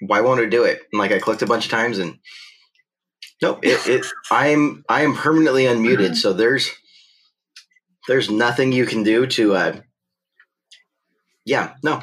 [0.00, 0.80] Why won't it do it?
[0.92, 2.16] And like I clicked a bunch of times and
[3.42, 3.60] nope.
[3.62, 6.16] It, it I'm I am permanently unmuted.
[6.16, 6.70] So there's
[8.08, 9.80] there's nothing you can do to uh
[11.44, 12.02] yeah no.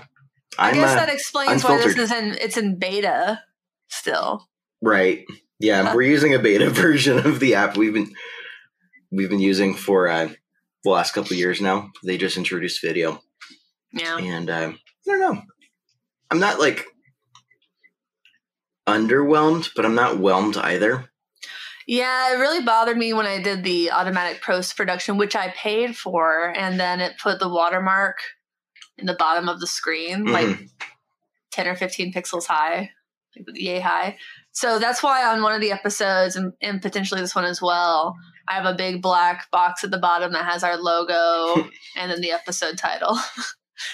[0.57, 3.41] I I'm guess uh, that explains why this is in it's in beta
[3.89, 4.47] still.
[4.81, 5.25] Right.
[5.59, 8.13] Yeah, Uh, we're using a beta version of the app we've been
[9.11, 10.29] we've been using for uh,
[10.83, 11.89] the last couple of years now.
[12.03, 13.21] They just introduced video,
[13.93, 14.17] Yeah.
[14.17, 15.41] and uh, I don't know.
[16.29, 16.85] I'm not like
[18.87, 21.09] underwhelmed, but I'm not whelmed either.
[21.87, 25.95] Yeah, it really bothered me when I did the automatic post production, which I paid
[25.97, 28.17] for, and then it put the watermark
[28.97, 30.69] in the bottom of the screen, like Mhm.
[31.51, 32.91] 10 or 15 pixels high,
[33.35, 34.17] like yay high.
[34.51, 38.15] So that's why on one of the episodes, and, and potentially this one as well,
[38.47, 41.67] I have a big black box at the bottom that has our logo
[41.97, 43.17] and then the episode title.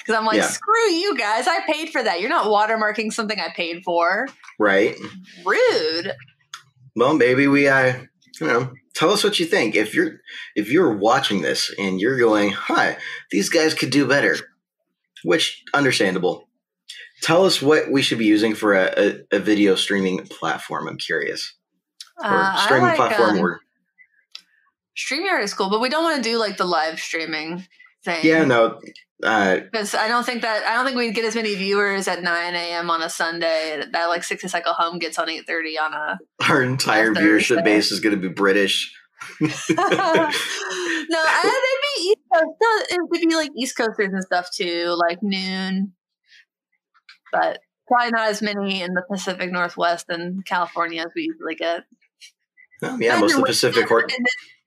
[0.05, 0.47] Because I'm like, Yeah.
[0.47, 2.19] screw you guys, I paid for that.
[2.19, 4.27] You're not watermarking something I paid for.
[4.59, 4.95] Right.
[5.45, 6.13] Rude.
[6.99, 7.93] Well, maybe we, uh,
[8.41, 9.75] you know, tell us what you think.
[9.75, 10.19] If you're
[10.55, 12.97] if you're watching this and you're going, "Hi,
[13.31, 14.35] these guys could do better,"
[15.23, 16.49] which understandable.
[17.21, 20.87] Tell us what we should be using for a, a, a video streaming platform.
[20.87, 21.53] I'm curious.
[22.17, 23.37] Or Uh, streaming like, platform.
[23.37, 23.61] um, or
[24.97, 27.65] StreamYard is cool, but we don't want to do like the live streaming
[28.03, 28.19] thing.
[28.23, 28.79] yeah, no.
[29.23, 32.23] Uh, Because I don't think that I don't think we'd get as many viewers at
[32.23, 32.89] 9 a.m.
[32.89, 36.19] on a Sunday that like 60 Cycle Hum gets on 8:30 on a.
[36.49, 38.93] our entire viewership base is going to be British.
[39.41, 40.31] no, I,
[41.43, 42.57] they'd be East Coast.
[42.61, 45.93] No, it would be like East Coasters and stuff too, like noon.
[47.33, 51.83] But probably not as many in the Pacific Northwest and California as we usually get.
[52.81, 53.91] Oh, yeah, most of the Pacific.
[53.91, 54.07] Or-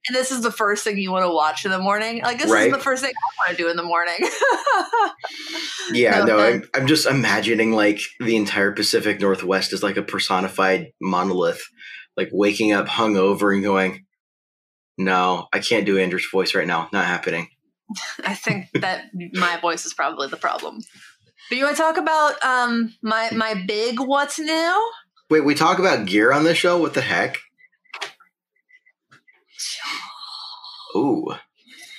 [0.09, 2.23] And, this- is the first thing you want to watch in the morning.
[2.23, 2.67] Like this Right.
[2.69, 4.17] is the first thing I want to do in the morning.
[5.93, 6.39] Yeah, No no.
[6.39, 11.63] I'm, I'm just imagining like the entire Pacific Northwest is like a personified monolith,
[12.17, 14.05] like waking up hungover and going,
[14.97, 16.89] "No, I can't do Andrew's voice right now.
[16.93, 17.49] Not happening."
[18.25, 20.79] I think that my voice is probably the problem.
[21.51, 24.93] But you want to talk about um my my big what's new?
[25.31, 26.79] Wait, we talk about gear on this show.
[26.79, 27.39] What the heck?
[30.97, 31.35] Ooh,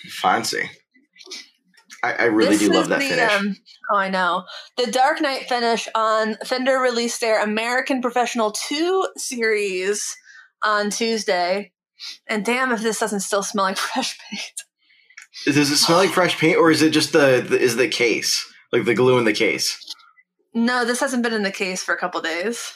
[0.08, 0.70] fancy.
[2.04, 3.32] I, I really do love that the, finish.
[3.32, 3.56] Um,
[3.92, 4.44] oh, I know.
[4.78, 10.04] The Dark Knight finish on Fender released their American Professional 2 series
[10.64, 11.72] on Tuesday.
[12.28, 14.54] And damn if this doesn't still smell like fresh paint.
[15.46, 18.52] Does it smell like fresh paint, or is it just the, the is the case
[18.72, 19.80] like the glue in the case?
[20.54, 22.74] No, this hasn't been in the case for a couple days.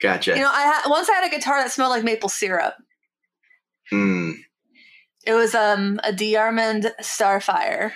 [0.00, 0.32] Gotcha.
[0.32, 2.74] You know, I ha- once I had a guitar that smelled like maple syrup.
[3.90, 4.32] Hmm.
[5.24, 7.92] It was um a DeArmond Starfire,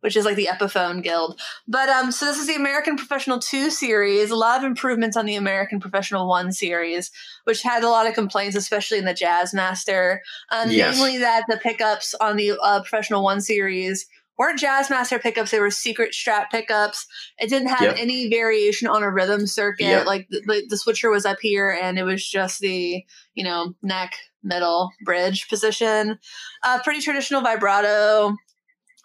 [0.00, 1.40] which is like the Epiphone Guild.
[1.66, 4.30] But um, so this is the American Professional Two series.
[4.30, 7.10] A lot of improvements on the American Professional One series,
[7.44, 10.18] which had a lot of complaints, especially in the Jazzmaster.
[10.50, 10.96] Um, Yes.
[10.98, 14.06] namely that the pickups on the uh, Professional One series
[14.38, 17.06] weren't Jazzmaster pickups; they were secret Strat pickups.
[17.38, 17.96] It didn't have Yep.
[17.98, 19.84] any variation on a rhythm circuit.
[19.84, 20.06] Yep.
[20.06, 24.12] Like the, the, switcher was up here, and it was just the you know neck
[24.42, 26.18] middle bridge position
[26.62, 28.32] uh, pretty traditional vibrato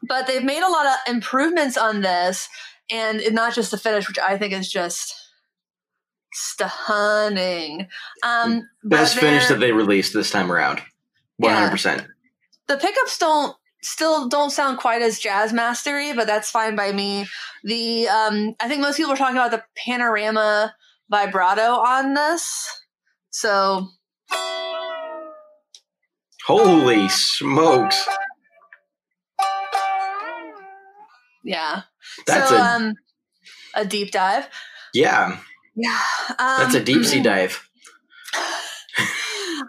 [0.08, 2.48] but they've made a lot of improvements on this
[2.92, 5.16] and not just the finish which i think is just
[6.34, 7.88] stunning
[8.24, 10.82] um Best finish that they released this time around.
[11.44, 12.06] Hundred percent.
[12.68, 17.26] the pickups don't still don't sound quite as jazz mastery but that's fine by me
[17.64, 20.74] the um i think most people are talking about the panorama
[21.10, 22.82] vibrato on this
[23.30, 23.88] so
[26.48, 28.08] Holy smokes!
[31.44, 31.84] yeah
[32.26, 32.94] That's so a um
[33.76, 34.48] a deep dive
[34.94, 35.40] yeah.
[35.76, 37.68] yeah um, That's a deep sea dive.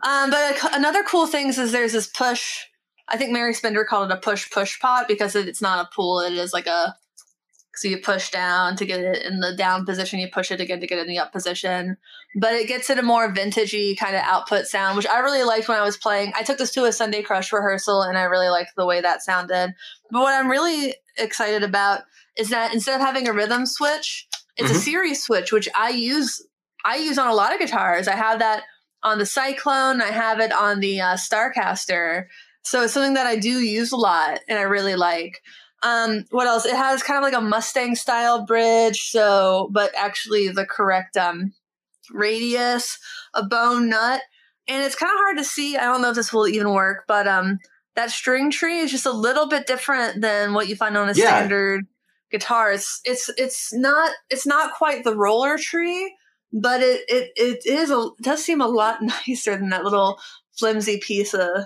[0.05, 2.65] Um, but a- another cool thing is there's this push.
[3.13, 6.21] I think Mary Spender called it a push push pot because it's not a pull.
[6.21, 6.97] It is like a
[7.75, 10.19] so you push down to get it in the down position.
[10.19, 11.97] You push it again to get it in the up position.
[12.37, 15.69] But it gets it a more vintagey kind of output sound, which I really liked
[15.69, 16.33] when I was playing.
[16.37, 19.23] I took this to a Sunday Crush rehearsal, and I really liked the way that
[19.23, 19.75] sounded.
[20.11, 22.03] But what I'm really excited about
[22.37, 24.85] is that instead of having a rhythm switch, it's a Mhm.
[24.85, 26.43] series switch, which I use.
[26.85, 28.07] I use on a lot of guitars.
[28.07, 28.65] I have that
[29.03, 30.03] on the Cyclone.
[30.03, 32.27] I have it on the uh, Starcaster.
[32.63, 35.43] So it's something that I do use a lot and I really like.
[35.83, 36.65] Um, what else?
[36.65, 41.53] It has kind of like a Mustang style bridge, so but actually the correct um,
[42.13, 42.99] radius,
[43.35, 44.23] a bone nut,
[44.69, 45.77] and it's kind of hard to see.
[45.77, 47.59] I don't know if this will even work, but um,
[47.97, 51.15] that string tree is just a little bit different than what you find on a
[51.15, 51.27] Yeah.
[51.27, 51.85] standard
[52.31, 52.73] guitar.
[52.73, 56.15] It's it's it's not it's not quite the roller tree,
[56.53, 60.21] but it it it is a it does seem a lot nicer than that little
[60.57, 61.65] flimsy piece of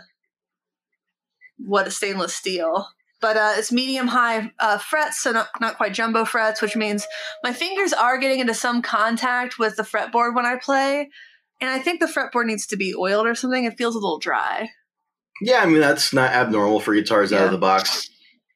[1.59, 2.89] what a stainless steel.
[3.21, 7.07] but uh, it's medium high uh, frets, so not, not quite jumbo frets, which means
[7.43, 11.09] my fingers are getting into some contact with the fretboard when I play.
[11.61, 13.65] And I think the fretboard needs to be oiled or something.
[13.65, 14.69] It feels a little dry.
[15.41, 18.09] Yeah, I mean that's not abnormal for guitars out of the box.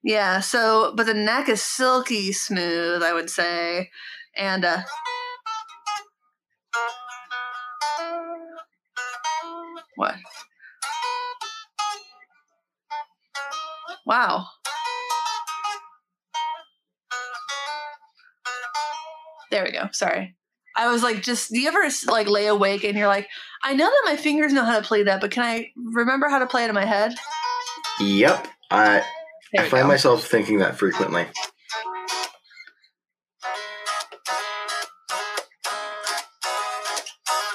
[0.02, 3.90] Yeah, so but the neck is silky smooth, I would say.
[4.36, 4.82] And uh
[9.96, 10.14] What?
[14.10, 14.48] Wow.
[19.52, 19.88] There we go.
[19.92, 20.34] Sorry.
[20.76, 23.28] I was like, just do you ever like lay awake and you're like,
[23.62, 26.40] I know that my fingers know how to play that, but can I remember how
[26.40, 27.14] to play it in my head?
[28.00, 29.04] Yep, I,
[29.56, 29.88] I find go.
[29.88, 31.22] myself thinking that frequently.
[31.22, 31.28] All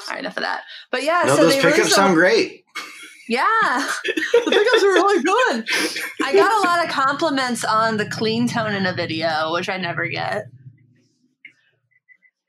[0.09, 0.61] right, enough of that.
[0.89, 2.64] But yeah, No, so those they pickups sound great.
[3.27, 3.43] Yeah,
[4.05, 5.65] the pickups are really good.
[6.23, 9.77] I got a lot of compliments on the clean tone in a video, which I
[9.77, 10.45] never get.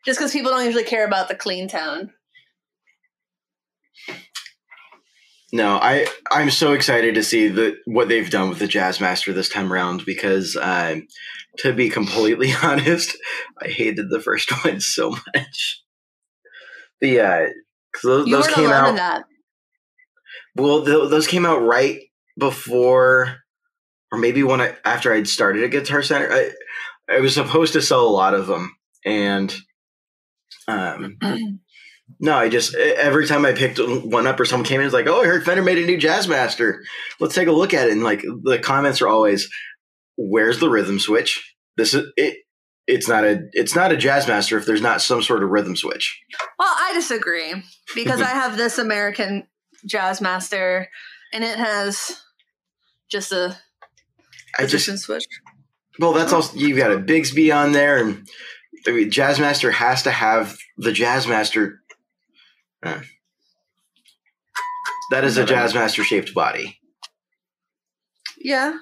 [0.05, 2.12] Just because people don't usually care about the clean tone.
[5.53, 9.49] No, I I'm so excited to see the what they've done with the Jazzmaster this
[9.49, 11.07] time around because um,
[11.59, 13.16] to be completely honest,
[13.62, 15.83] I hated the first one so much.
[17.01, 17.47] The uh,
[18.03, 19.24] those, those came out.
[20.57, 22.00] Well, th- those came out right
[22.38, 23.36] before,
[24.11, 26.32] or maybe when I after I'd started at Guitar Center.
[26.32, 26.50] I
[27.09, 29.54] I was supposed to sell a lot of them, and
[30.68, 31.18] um,
[32.20, 35.07] no, I just every time I picked one up or someone came in, it's like,
[35.07, 36.78] oh, I heard Fender made a new Jazzmaster.
[37.20, 37.92] Let's take a look at it.
[37.92, 39.48] And like the comments are always,
[40.16, 41.54] "Where's the rhythm switch?
[41.76, 42.38] This is it."
[42.88, 46.22] It's not a it's not a Jazzmaster if there's not some sort of rhythm switch.
[46.57, 47.54] Well, I disagree
[47.96, 49.48] because I have this American
[49.87, 50.87] Jazzmaster,
[51.32, 52.20] and it has
[53.09, 53.57] just a
[54.59, 55.26] I just position switch.
[55.99, 58.28] Well, that's also you've got a Bigsby on there, and
[58.87, 61.78] I mean, Jazzmaster has to have the Jazzmaster.
[62.82, 63.01] Uh,
[65.11, 66.78] that is a Jazzmaster shaped body,
[68.39, 68.76] Yeah,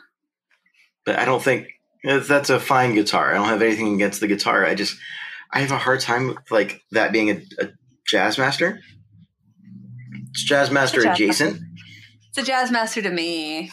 [1.04, 1.68] but I don't think
[2.06, 3.30] uh, that's a fine guitar.
[3.30, 4.64] I don't have anything against the guitar.
[4.64, 4.96] I just
[5.52, 7.68] I have a hard time with like that being a, a
[8.10, 8.78] Jazzmaster.
[10.34, 11.12] It's Jazzmaster It's a Jazzmaster.
[11.12, 11.62] adjacent.
[12.36, 13.70] it's a Jazzmaster to me.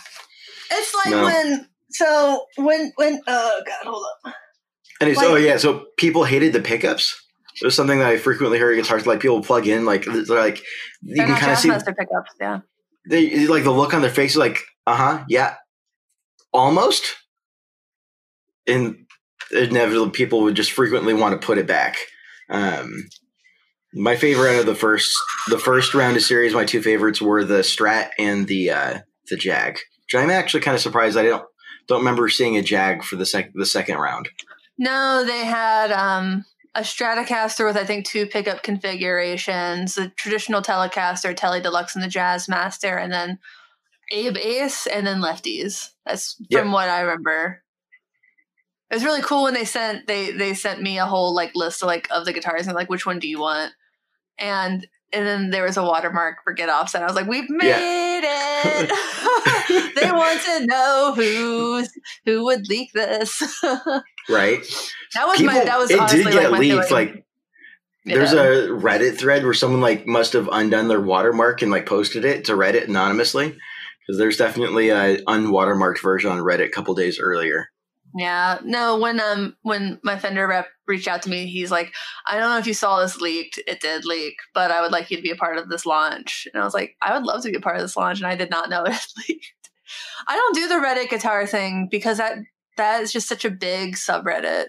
[0.72, 1.26] It's like No.
[1.26, 4.34] when so when when oh god, hold up.
[5.01, 7.20] And it's Like- oh yeah, so people hated the pickups.
[7.62, 10.59] It was something that I frequently heard guitars like people plug in like they're like
[11.01, 12.32] you They're can kind of see Jazzmaster pickups.
[12.39, 12.59] Yeah.
[13.09, 15.55] they like the look on their face is like uh-huh yeah
[16.53, 17.16] almost
[18.68, 19.05] and
[19.51, 21.97] inevitably people would just frequently want to put it back
[22.49, 23.07] um
[23.94, 25.12] my favorite out of the first
[25.50, 29.36] the first round of series my two favorites were the strat and the uh the
[29.38, 29.74] jag
[30.06, 31.44] which i'm actually kind of surprised i don't
[31.88, 34.30] don't remember seeing a jag for the sec the second round
[34.78, 41.36] No, they had um, a Stratocaster with I think two pickup configurations, the traditional Telecaster,
[41.36, 43.38] Tele Deluxe, and the Jazzmaster, and then
[44.12, 45.89] Abe Ace, and then lefties.
[46.06, 46.62] That's Yep.
[46.62, 47.62] from what I remember.
[48.89, 51.82] It was really cool when they sent they they sent me a whole like list
[51.84, 53.72] of like of the guitars and like which one do you want,
[54.42, 57.50] and and then there was a watermark for Get Offset and I was like we've
[57.50, 59.96] made it.
[60.02, 61.89] they want to know who's
[62.26, 63.42] who would leak this.
[64.30, 64.60] right
[65.16, 65.66] That was people my.
[65.66, 67.26] That was it honestly did get like leaked like
[68.06, 68.42] There's Yeah.
[68.42, 72.46] a Reddit thread where someone like must have undone their watermark and like posted it
[72.46, 73.50] to Reddit anonymously
[74.08, 77.68] because there's definitely a unwatermarked version on Reddit a couple days earlier.
[78.16, 78.60] yeah.
[78.64, 81.92] No, when um when my Fender rep reached out to me, he's like,
[82.30, 83.60] I don't know if you saw this leaked.
[83.66, 86.48] It did leak, but I would like you to be a part of this launch.
[86.54, 88.28] And I was like, I would love to be a part of this launch, and
[88.28, 89.70] I did not know it leaked.
[90.28, 92.38] I don't do the Reddit guitar thing because that
[92.78, 94.68] that is just such a big subreddit.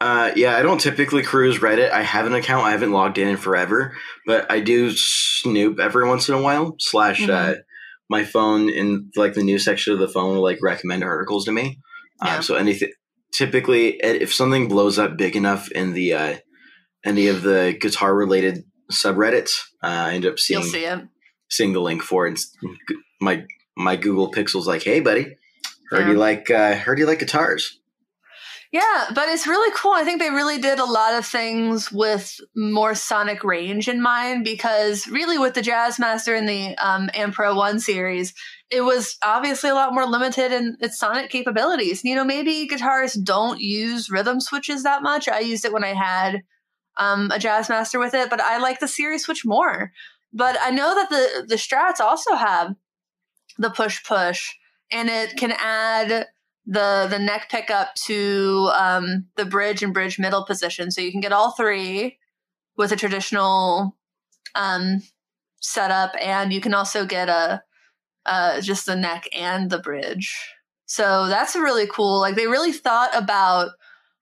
[0.00, 1.90] Uh, yeah, I don't typically cruise Reddit.
[1.90, 2.64] I have an account.
[2.64, 3.94] I haven't logged in in forever,
[4.26, 6.74] but I do snoop every once in a while.
[6.78, 7.58] Slash, uh, Mhm.
[8.08, 11.52] my phone in like the news section of the phone will like recommend articles to
[11.52, 11.78] me.
[12.24, 12.36] Yeah.
[12.36, 12.92] Um, so anything,
[13.32, 16.36] typically, if something blows up big enough in the uh,
[17.04, 19.52] any of the guitar related subreddits,
[19.82, 21.00] uh, I end up seeing You'll see it.
[21.48, 22.32] seeing the link for it.
[22.32, 22.50] It's-
[23.20, 23.44] My
[23.76, 25.36] my Google Pixel's like, hey, buddy,
[25.90, 26.10] heard Yeah.
[26.12, 27.78] you like uh, heard you like guitars.
[28.72, 29.92] Yeah, but it's really cool.
[29.92, 34.44] I think they really did a lot of things with more sonic range in mind
[34.44, 38.32] because really with the Jazzmaster and the um, Am Pro 1 series,
[38.70, 42.02] it was obviously a lot more limited in its sonic capabilities.
[42.04, 45.28] You know, maybe guitarists don't use rhythm switches that much.
[45.28, 46.42] I used it when I had
[46.96, 49.92] um, a Jazzmaster with it, but I like the series switch more.
[50.32, 52.74] But I know that the the Strats also have
[53.58, 54.48] the push push
[54.92, 56.26] and it can add
[56.66, 61.20] the the neck pickup to um, the bridge and bridge middle position, so you can
[61.20, 62.18] get all three
[62.76, 63.96] with a traditional
[64.54, 65.02] um,
[65.60, 67.62] setup, and you can also get a
[68.26, 70.36] uh, just the neck and the bridge.
[70.86, 72.20] So that's really cool.
[72.20, 73.70] Like they really thought about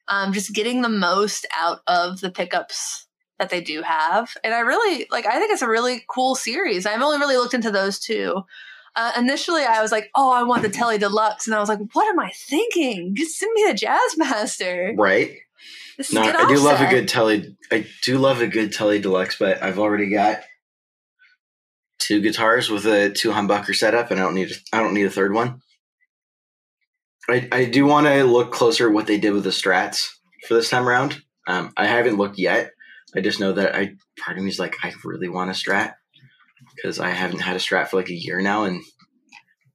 [0.08, 3.06] um, just getting the most out of the pickups
[3.38, 5.26] that they do have, and I really like.
[5.26, 6.86] I think it's a really cool series.
[6.86, 8.42] I've only really looked into those two.
[8.96, 11.78] Uh, initially, I was like, "Oh, I want the Tele Deluxe," and I was like,
[11.92, 13.14] "What am I thinking?
[13.14, 15.36] Just send me the Jazzmaster." Right.
[16.12, 17.56] No, I do love a good Tele.
[17.70, 20.40] I do love a good Tele Deluxe, but I've already got
[21.98, 25.10] two guitars with a two humbucker setup, and I don't need I don't need a
[25.10, 25.60] third one.
[27.28, 30.08] I, I do want to look closer at what they did with the strats
[30.46, 31.22] for this time around.
[31.46, 32.72] Um, I haven't looked yet.
[33.14, 35.94] I just know that I part of me is like I really want a strat
[36.74, 38.82] because I haven't had a strat for like a year now, and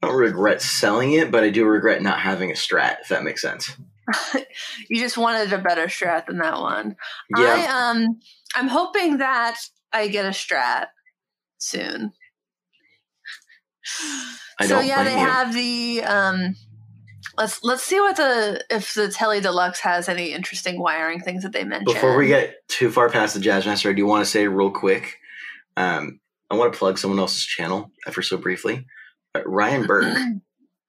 [0.02, 3.02] I don't regret selling it, but I do regret not having a strat.
[3.02, 3.76] If that makes sense.
[4.90, 6.96] you just wanted a better strat than that one.
[7.38, 7.68] Yeah.
[7.70, 8.20] I um
[8.56, 9.58] I'm hoping that
[9.92, 10.88] I get a strat
[11.64, 12.14] soon.
[14.62, 15.18] so yeah, they you.
[15.18, 16.56] have the um
[17.38, 21.54] let's let's see what the if the Tele Deluxe has any interesting wiring things that
[21.54, 21.94] they mentioned.
[21.94, 25.18] Before we get too far past the Jazzmaster, I do want to say real quick.
[25.76, 28.86] Um, I want to plug someone else's channel ever so briefly.
[29.34, 30.18] Uh, Ryan Burke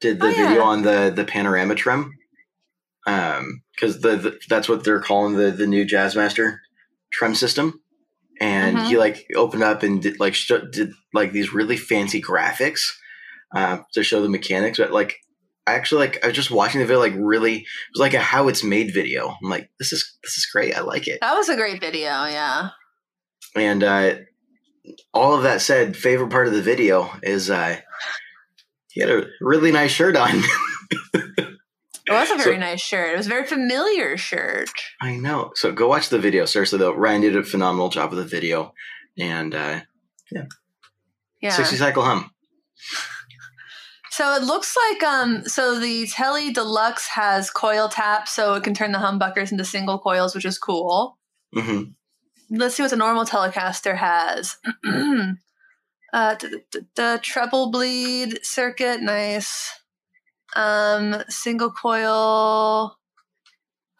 [0.00, 2.12] did the oh, video on the the panorama trem.
[3.06, 6.58] Um, because the, the, that's what they're calling the the new Jazzmaster
[7.12, 7.80] trem system
[8.40, 8.86] and mm-hmm.
[8.86, 12.80] he like opened up and did like sh- did like these really fancy graphics
[13.54, 14.78] uh, to show the mechanics.
[14.78, 15.16] But like,
[15.66, 18.20] I actually like I was just watching the video, like really it was like a
[18.20, 19.36] how it's made video.
[19.42, 20.76] I'm like, this is this is great.
[20.76, 21.18] I like it.
[21.20, 22.70] That was a great video, yeah.
[23.56, 24.16] And uh,
[25.12, 27.76] all of that said, favorite part of the video is uh,
[28.90, 30.42] he had a really nice shirt on.
[32.06, 33.14] It was a very so, nice shirt.
[33.14, 34.70] It was a very familiar shirt.
[35.00, 35.52] I know.
[35.54, 36.44] So go watch the video.
[36.44, 38.74] Seriously, though, Ryan did a phenomenal job with the video,
[39.18, 39.80] and uh,
[40.30, 40.44] yeah,
[41.40, 42.30] yeah, sixty cycle hum.
[44.10, 48.74] So it looks like um so the Tele Deluxe has coil tap, so it can
[48.74, 51.18] turn the humbuckers into single coils, which is cool.
[51.56, 51.90] Mm-hmm.
[52.50, 54.56] Let's see what the normal Telecaster has.
[54.84, 56.62] uh, the,
[56.94, 59.72] the treble bleed circuit, nice.
[60.54, 62.96] Um, single coil.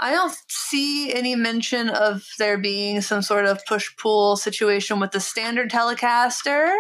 [0.01, 5.13] I don't see any mention of there being some sort of push pull situation with
[5.13, 6.75] the standard Telecaster.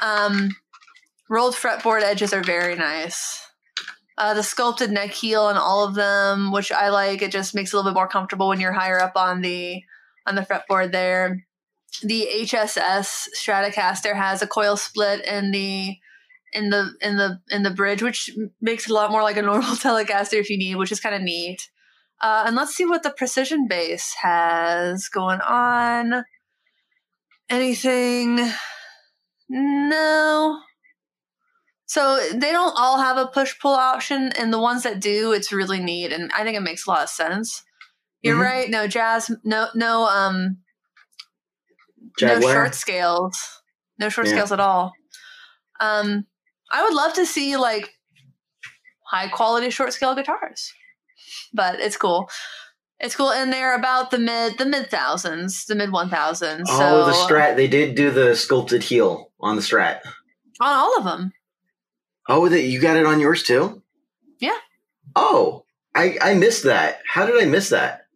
[0.00, 0.50] Um,
[1.28, 3.40] rolled fretboard edges are very nice.
[4.18, 7.22] Uh, the sculpted neck heel on all of them, which I like.
[7.22, 9.82] It just makes it a little bit more comfortable when you're higher up on the
[10.26, 11.46] on the fretboard there.
[12.02, 15.96] The HSS Stratocaster has a coil split in the
[16.56, 18.30] in the in the in the bridge, which
[18.60, 21.14] makes it a lot more like a normal Telecaster if you need, which is kind
[21.14, 21.68] of neat.
[22.20, 26.24] Uh, and let's see what the precision bass has going on.
[27.50, 28.50] Anything?
[29.50, 30.60] No.
[31.84, 35.52] So they don't all have a push pull option, and the ones that do, it's
[35.52, 37.62] really neat, and I think it makes a lot of sense.
[38.22, 38.42] You're mm-hmm.
[38.42, 38.70] right.
[38.70, 39.30] No jazz.
[39.44, 40.58] No no um.
[42.18, 42.40] Jaguar.
[42.40, 43.38] No short scales.
[43.98, 44.32] No short yeah.
[44.32, 44.92] scales at all.
[45.80, 46.26] Um,
[46.70, 47.90] I would love to see like
[49.04, 50.72] high quality short scale guitars,
[51.52, 52.28] but it's cool.
[52.98, 56.68] It's cool, and they're about the mid the mid thousands, the mid one thousands.
[56.70, 57.56] Oh, the Strat!
[57.56, 60.00] They did do the sculpted heel on the Strat.
[60.60, 61.32] On all of them.
[62.28, 63.82] Oh, that you got it on yours too?
[64.40, 64.56] Yeah.
[65.14, 65.64] Oh,
[65.94, 67.00] I I missed that.
[67.06, 68.06] How did I miss that?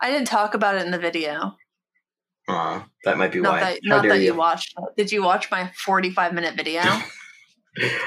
[0.00, 1.56] I didn't talk about it in the video.
[2.48, 3.60] Uh, that might be not why.
[3.60, 4.26] That, not that you?
[4.26, 4.74] you watched.
[4.96, 6.82] Did you watch my forty-five minute video?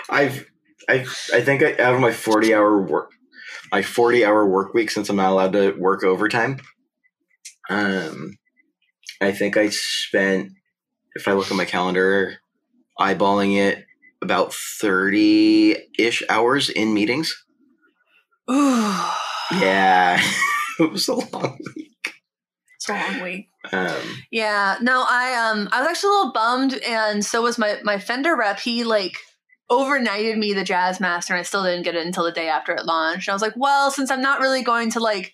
[0.09, 0.45] I've
[0.87, 3.11] I I think I, out of my forty hour work
[3.71, 6.59] my forty hour work week since I'm not allowed to work overtime.
[7.69, 8.37] Um,
[9.21, 10.51] I think I spent
[11.15, 12.37] if I look at my calendar,
[12.99, 13.85] eyeballing it
[14.21, 17.45] about thirty ish hours in meetings.
[18.49, 18.95] Ooh.
[19.51, 20.19] Yeah,
[20.79, 22.15] it was a long week.
[22.77, 23.47] It's a long week.
[23.71, 27.79] Um, yeah, no, I um, I was actually a little bummed, and so was my
[27.83, 28.59] my Fender rep.
[28.59, 29.15] He like
[29.69, 32.85] overnighted me the Jazzmaster and I still didn't get it until the day after it
[32.85, 33.27] launched.
[33.27, 35.33] And I was like, well, since I'm not really going to like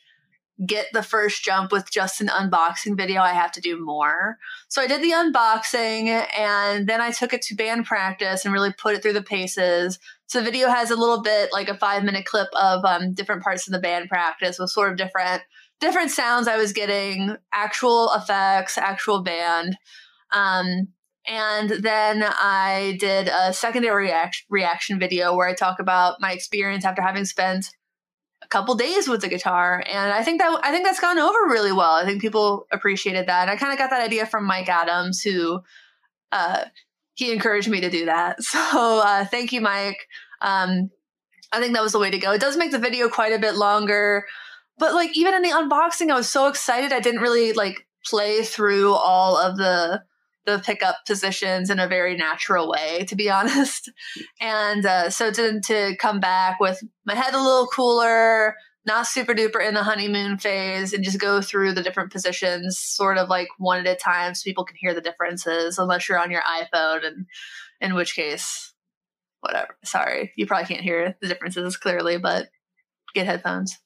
[0.65, 4.37] get the first jump with just an unboxing video, I have to do more.
[4.69, 8.71] So I did the unboxing and then I took it to band practice and really
[8.73, 9.99] put it through the paces.
[10.27, 13.43] So the video has a little bit like a five minute clip of um, different
[13.43, 15.41] parts of the band practice with sort of different
[15.81, 19.77] different sounds I was getting, actual effects, actual band.
[20.31, 20.89] Um,
[21.27, 26.83] And then I did a secondary reaction, reaction video where I talk about my experience
[26.83, 27.71] after having spent
[28.41, 29.83] a couple days with the guitar.
[29.87, 31.91] And I think that I think that's gone over really well.
[31.91, 33.43] I think people appreciated that.
[33.43, 35.61] And I kind of got that idea from Mike Adams, who
[36.31, 36.65] uh,
[37.13, 38.37] he encouraged me to do that.
[38.43, 40.07] So uh, thank you, Mike.
[40.41, 40.89] Um,
[41.51, 42.31] I think that was the way to go.
[42.31, 44.25] It does make the video quite a bit longer,
[44.77, 46.91] but like even in the unboxing, I was so excited.
[46.91, 50.01] I didn't really like play through all of the
[50.45, 53.89] the pickup positions in a very natural way, to be honest.
[54.39, 59.33] And uh, so to to come back with my head a little cooler, not super
[59.33, 63.47] duper in the honeymoon phase, and just go through the different positions, sort of like
[63.57, 65.77] one at a time, so people can hear the differences.
[65.77, 67.25] Unless you're on your iPhone, and
[67.79, 68.73] in which case,
[69.41, 69.77] whatever.
[69.83, 72.47] Sorry, you probably can't hear the differences clearly, but
[73.13, 73.77] get headphones.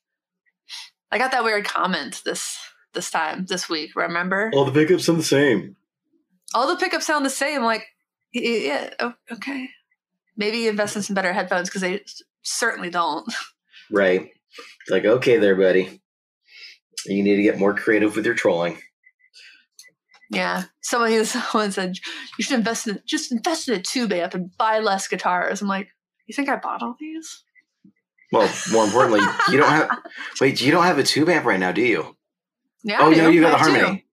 [1.12, 2.58] I got that weird comment this
[2.94, 3.92] this time this week.
[3.96, 4.52] Remember?
[4.54, 5.76] All the pickups are the same.
[6.56, 7.64] All the pickups sound the same.
[7.64, 7.86] Like,
[8.34, 9.70] yeah, oh, okay.
[10.38, 12.02] Maybe invest in some better headphones because they
[12.42, 13.32] certainly don't.
[13.92, 14.32] Right.
[14.90, 16.02] Like, okay, there, buddy.
[17.06, 18.80] You need to get more creative with your trolling.
[20.32, 20.64] Yeah.
[20.82, 22.00] Someone, someone said
[22.40, 25.62] you should invest in just invest in a tube amp and buy less guitars.
[25.62, 25.90] I'm like,
[26.26, 27.44] you think I bought all these?
[28.32, 29.90] Well, more importantly, you don't have.
[30.42, 32.18] Wait, you don't have a tube amp right now, do you?
[32.84, 33.02] Yeah.
[33.02, 34.05] Oh no, you got the harmony.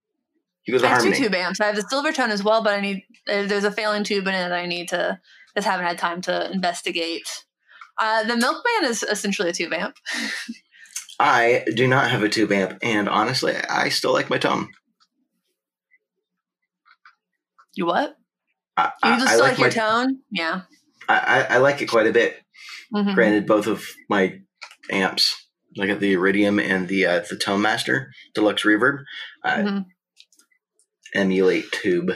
[0.67, 0.73] Two.
[0.73, 1.17] You got the I have harmony.
[1.17, 1.61] two tube amps.
[1.61, 4.35] I have the Silvertone as well, but I need uh, there's a failing tube in
[4.35, 5.19] it that I need to
[5.57, 7.29] just haven't had time to investigate.
[7.99, 9.97] Uh, the Milkman is essentially a tube amp.
[11.21, 14.69] I do not have a tube amp, and honestly, I still like my tone.
[17.75, 18.17] You what?
[18.77, 19.75] I, You I, just I like, like your my.
[20.05, 20.19] tone?
[20.31, 20.63] Yeah.
[21.09, 22.37] I, I I like it quite a bit.
[22.95, 23.15] Mhm.
[23.15, 24.39] Granted, both of my
[24.91, 25.35] amps,
[25.77, 29.05] like at the Iridium and the uh, the Tone Master Deluxe Reverb,
[29.45, 29.85] uh, Mhm.
[31.15, 32.13] Emulate tube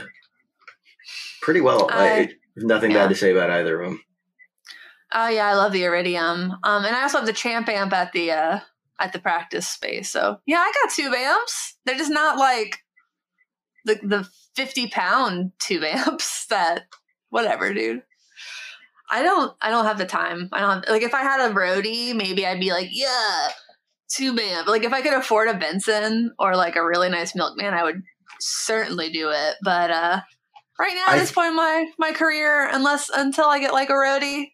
[1.42, 1.88] pretty well.
[1.90, 3.04] I, I- nothing yeah.
[3.04, 4.00] bad to say about either of them.
[5.12, 6.52] Oh yeah, I love the Iridium.
[6.64, 8.60] Um, and I also have the Champ amp at the uh
[8.98, 10.10] at the practice space.
[10.10, 11.76] So yeah, I got tube amps.
[11.84, 12.78] They're just not like
[13.84, 16.86] the the fifty pound tube amps that
[17.30, 18.02] whatever, dude.
[19.08, 20.48] I don't I don't have the time.
[20.52, 23.48] I don't have, like if I had a roadie, maybe I'd be like, yeah,
[24.08, 24.66] tube amp.
[24.66, 28.02] Like if I could afford a Benson or like a really nice Milkman, I would
[28.40, 29.56] certainly do it.
[29.62, 30.20] But uh
[30.78, 33.90] right now at I- this point in my my career, unless until I get like
[33.90, 34.46] a roadie,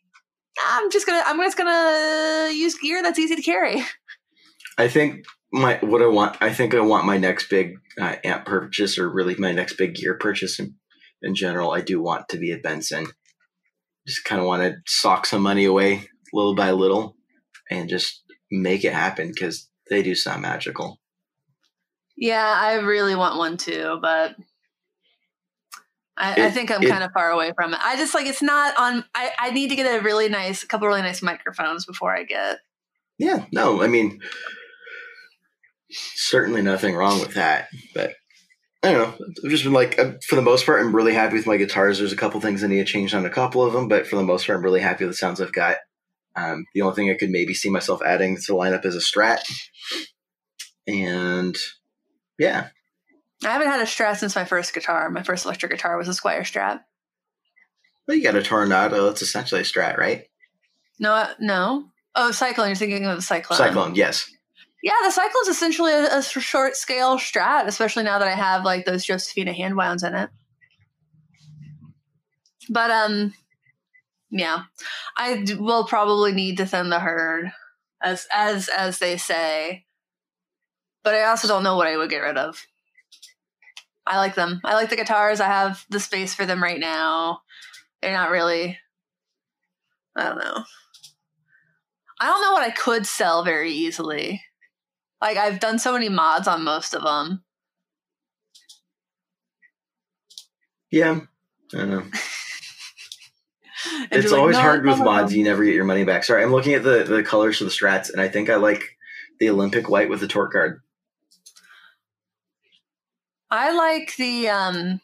[0.67, 3.83] I'm just gonna I'm just gonna use gear that's easy to carry.
[4.79, 6.37] I think my what I want.
[6.41, 9.95] I think I want my next big uh, amp purchase, or really my next big
[9.95, 10.77] gear purchase in,
[11.23, 11.73] in general.
[11.73, 13.07] I do want to be a Benson.
[14.07, 17.17] Just kind of want to sock some money away little by little,
[17.71, 20.99] and just make it happen because they do sound magical.
[22.23, 24.37] Yeah, I really want one too, but
[26.17, 27.81] I, I think I'm it- kind of far away from it.
[27.83, 29.05] I just like it's not on.
[29.13, 32.23] I I need to get a really nice, a couple really nice microphones before I
[32.23, 32.59] get.
[33.19, 34.21] Yeah, no, I mean,
[35.91, 37.67] certainly nothing wrong with that.
[37.93, 38.15] But
[38.85, 39.27] I don't know.
[39.45, 41.99] I've just been like, for the most part, I'm really happy with my guitars.
[41.99, 44.15] There's a couple things I need to change on a couple of them, but for
[44.15, 45.79] the most part, I'm really happy with the sounds I've got.
[46.37, 49.01] Um, the only thing I could maybe see myself adding to the lineup is a
[49.01, 49.41] Strat,
[50.87, 51.57] and
[52.39, 52.69] yeah,
[53.45, 55.09] I haven't had a Strat since my first guitar.
[55.11, 56.81] My first electric guitar was a Squier Strat.
[58.07, 59.09] well, you got a Tornado.
[59.09, 60.27] It's essentially a Strat, right?
[60.99, 61.87] No, uh, no.
[62.15, 62.69] Oh, Cyclone.
[62.69, 63.57] You're thinking of the Cyclone.
[63.57, 64.31] Cyclone, yes.
[64.83, 68.85] Yeah, the Cyclone's essentially a, a short scale Strat, especially now that I have like
[68.85, 70.29] those Josefina hand wounds in it.
[72.69, 73.33] But um,
[74.31, 74.65] yeah,
[75.17, 77.51] I d- will probably need to thin the herd,
[78.03, 79.85] as as as they say.
[81.05, 82.65] But I also don't know what I would get rid of.
[84.07, 84.61] I like them.
[84.65, 85.41] I like the guitars.
[85.41, 87.41] I have the space for them right now.
[88.01, 88.79] They're not really.
[90.17, 90.65] I don't know.
[92.21, 94.43] I don't know what I could sell very easily.
[95.21, 97.45] Like I've done so many mods on most of them.
[100.91, 101.21] Yeah,
[101.75, 102.05] I don't know.
[104.13, 105.35] It's like, always "No, hard with no, no, no." mods.
[105.35, 106.23] You never get your money back.
[106.23, 108.97] Sorry, I'm looking at the, the colors for the strats, and I think I like
[109.41, 110.83] the Olympic white with the tort guard.
[113.53, 115.01] I like the um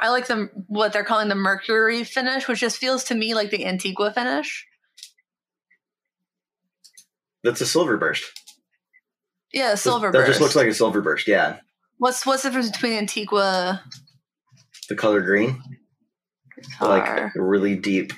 [0.00, 3.50] I like the what they're calling the mercury finish, which just feels to me like
[3.50, 4.66] the Antigua finish.
[7.44, 8.24] That's a silver burst.
[9.52, 10.28] Yeah, silver That burst.
[10.28, 11.28] just looks like a silver burst.
[11.28, 11.58] Yeah,
[11.98, 13.82] what's what's the difference between Antigua
[14.88, 15.62] the color green,
[16.56, 16.88] guitar?
[16.88, 18.12] like a really deep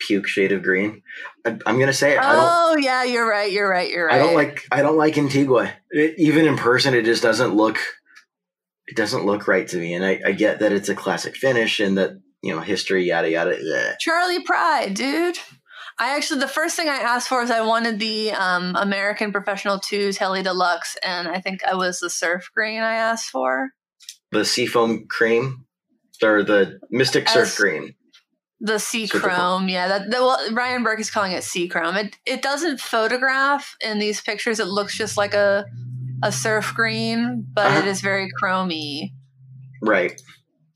[0.00, 1.02] puke shade of green.
[1.46, 2.20] I, I'm gonna say it.
[2.20, 3.52] Oh yeah, you're right.
[3.52, 3.90] You're right.
[3.90, 4.16] You're right.
[4.16, 4.64] I don't like.
[4.72, 5.72] I don't like Antigua.
[5.90, 7.78] It, even in person, it just doesn't look.
[8.88, 9.94] It doesn't look right to me.
[9.94, 12.12] And I, I get that it's a classic finish and that
[12.42, 13.56] you know history, yada yada.
[13.56, 13.94] Bleh.
[14.00, 15.38] Charlie Pride, dude.
[16.00, 19.78] I actually the first thing I asked for is I wanted the um, American Professional
[19.78, 23.70] Two Tele Deluxe, and I think I was the surf green I asked for.
[24.32, 25.66] The seafoam cream
[26.22, 27.94] or the Mystic Surf Green.
[28.60, 29.86] The sea chrome, yeah.
[29.86, 31.94] That, that well, Ryan Burke is calling it sea chrome.
[31.96, 34.58] It it doesn't photograph in these pictures.
[34.58, 35.64] It looks just like a
[36.22, 37.78] a surf green, but Uh-huh.
[37.80, 39.12] it is very chromy.
[39.82, 40.20] Right.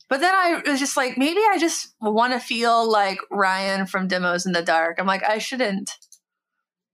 [0.08, 4.08] But then I was just like, maybe I just want to feel like Ryan from
[4.08, 4.98] Demos in the Dark.
[4.98, 5.90] I'm like, I shouldn't,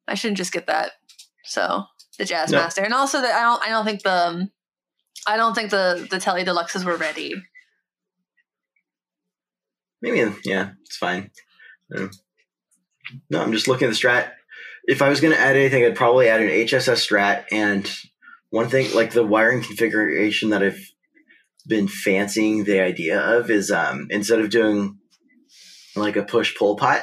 [0.06, 0.92] I shouldn't just get that.
[1.44, 1.84] So
[2.18, 2.58] the Jazz No.
[2.58, 4.50] Master, and also that I don't, I don't think the, um,
[5.26, 7.34] I don't think the the Tele Deluxes were ready.
[10.00, 11.30] Maybe yeah, it's fine.
[11.90, 14.30] No, I'm just looking at the strat.
[14.84, 17.44] If I was going to add anything, I'd probably add an HSS strat.
[17.50, 17.90] And
[18.50, 20.80] one thing, like the wiring configuration that I've
[21.66, 24.98] been fancying the idea of, is um, instead of doing
[25.96, 27.02] like a push pull pot,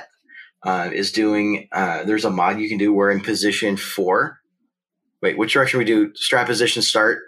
[0.63, 1.67] uh, is doing.
[1.71, 4.39] Uh, there's a mod you can do where in position four.
[5.21, 6.13] Wait, which direction we do?
[6.15, 7.19] strap position start.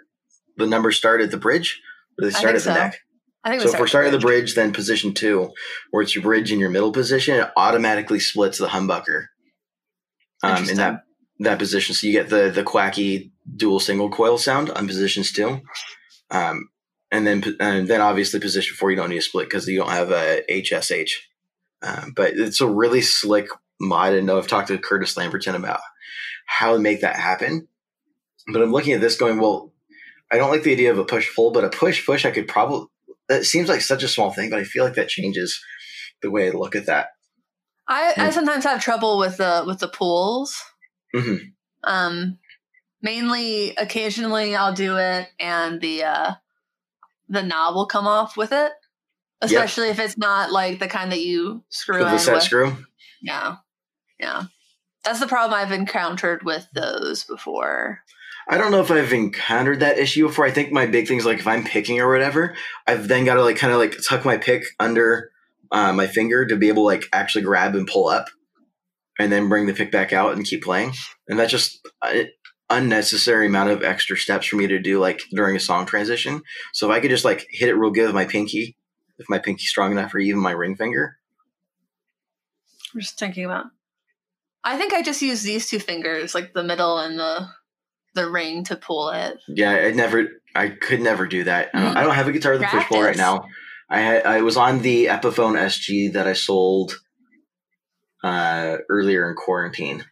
[0.56, 1.80] The numbers start at the bridge,
[2.18, 2.74] or they start at the so.
[2.74, 2.98] neck.
[3.44, 5.52] I think So if we're starting at the bridge, then position two,
[5.90, 9.26] where it's your bridge in your middle position, it automatically splits the humbucker
[10.42, 11.02] um, in that
[11.40, 11.94] that position.
[11.94, 15.60] So you get the the quacky dual single coil sound on positions two,
[16.30, 16.68] um,
[17.10, 19.90] and then and then obviously position four you don't need a split because you don't
[19.90, 21.10] have a HSH.
[21.80, 23.48] Um, but it's a really slick
[23.80, 25.80] mod, and I've talked to Curtis Lamberton about
[26.46, 27.68] how to make that happen.
[28.52, 29.72] But I'm looking at this going, well,
[30.30, 32.48] I don't like the idea of a push pull, but a push push I could
[32.48, 32.86] probably
[33.28, 35.62] that seems like such a small thing, but I feel like that changes
[36.22, 37.08] the way I look at that.
[37.86, 40.60] I, I sometimes have trouble with the with the pools.
[41.14, 41.52] Mhm.
[41.84, 42.38] Um,
[43.02, 46.32] mainly, occasionally I'll do it, and the uh,
[47.28, 48.72] the knob will come off with it.
[49.40, 52.42] Especially if it's not like the kind that you screw With in the set with.
[52.42, 52.76] screw.
[53.22, 53.56] Yeah,
[54.18, 54.44] yeah.
[55.04, 58.00] That's the problem I've encountered with those before.
[58.48, 60.44] I don't know if I've encountered that issue before.
[60.44, 63.34] I think my big thing is like if I'm picking or whatever, I've then got
[63.34, 65.30] to like kind of like tuck my pick under
[65.70, 68.26] uh, my finger to be able to like actually grab and pull up,
[69.20, 70.94] and then bring the pick back out and keep playing.
[71.28, 72.28] And that's just an
[72.70, 76.42] unnecessary amount of extra steps for me to do like during a song transition.
[76.72, 78.76] So if I could just like hit it real good with my pinky,
[79.18, 81.16] if my pinky's strong enough, or even my ring finger.
[82.94, 83.66] I'm just thinking about.
[84.64, 87.48] I think I just use these two fingers, like the middle and the
[88.14, 89.38] the ring, to pull it.
[89.48, 91.70] Yeah, I never, I could never do that.
[91.74, 93.44] I don't, I don't have a guitar with a push pull right now.
[93.88, 96.98] I had, I was on the Epiphone SG that I sold
[98.24, 100.04] uh, earlier in quarantine,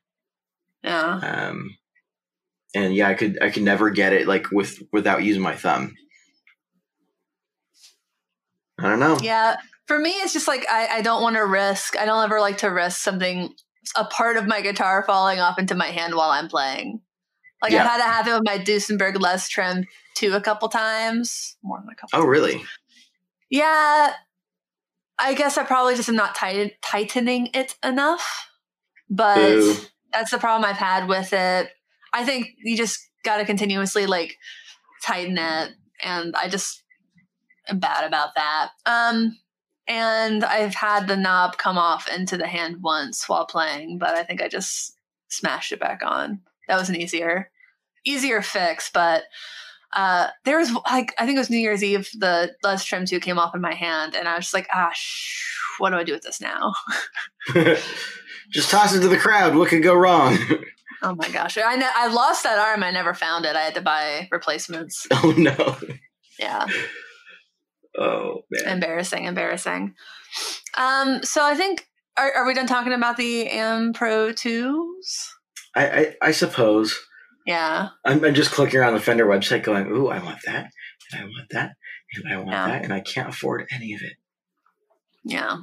[0.85, 1.49] Yeah.
[1.51, 1.77] um,
[2.75, 5.95] and yeah, I could, I could never get it like with without using my thumb.
[8.79, 9.19] I don't know.
[9.23, 9.57] Yeah.
[9.87, 11.97] For me, it's just like I, I don't want to risk.
[11.97, 13.55] I don't ever like to risk something,
[13.97, 17.01] a part of my guitar falling off into my hand while I'm playing.
[17.63, 17.85] Like Yeah.
[17.85, 21.79] I've had to have it with my Duesenberg Les Trem too a couple times, more
[21.81, 22.21] than a couple.
[22.21, 22.63] Oh, really?
[23.49, 24.13] Yeah.
[25.19, 28.49] I guess I probably just am not tight, tightening it enough.
[29.09, 29.77] But Boo.
[30.13, 31.71] that's the problem I've had with it.
[32.17, 34.37] I think you just got to continuously like
[35.05, 35.73] tighten it.
[36.03, 36.83] And I just
[37.69, 38.71] am bad about that.
[38.87, 39.37] Um,
[39.87, 44.25] and I've had the knob come off into the hand once while playing, but I
[44.25, 44.97] think I just
[45.29, 46.41] smashed it back on.
[46.69, 47.51] That was an easier,
[48.05, 48.91] easier fix.
[48.93, 49.25] But
[49.95, 52.09] uh, there was like I think it was New Year's Eve.
[52.19, 54.91] The Les Trem Two came off in my hand, and I was just like, ah,
[54.93, 56.75] sh- what do I do with this now?
[58.51, 59.57] Just toss it to the crowd.
[59.57, 60.39] What could go wrong?
[61.07, 62.83] oh my gosh, I ne- I lost that arm.
[62.83, 63.55] I never found it.
[63.57, 65.07] I had to buy replacements.
[65.13, 65.77] oh no.
[66.39, 66.67] Yeah.
[67.99, 68.75] Oh man.
[68.75, 69.95] embarrassing embarrassing
[70.77, 71.87] um so i think
[72.19, 75.29] are, are we done talking about the am pro 2s
[75.75, 76.95] I, I I suppose.
[77.47, 80.71] yeah I'm, I'm just clicking around the Fender website, going, "Ooh, I want that,
[81.13, 81.73] and I want that,
[82.15, 82.67] and I want Yeah.
[82.69, 84.15] that, and I can't afford any of it."
[85.25, 85.57] yeah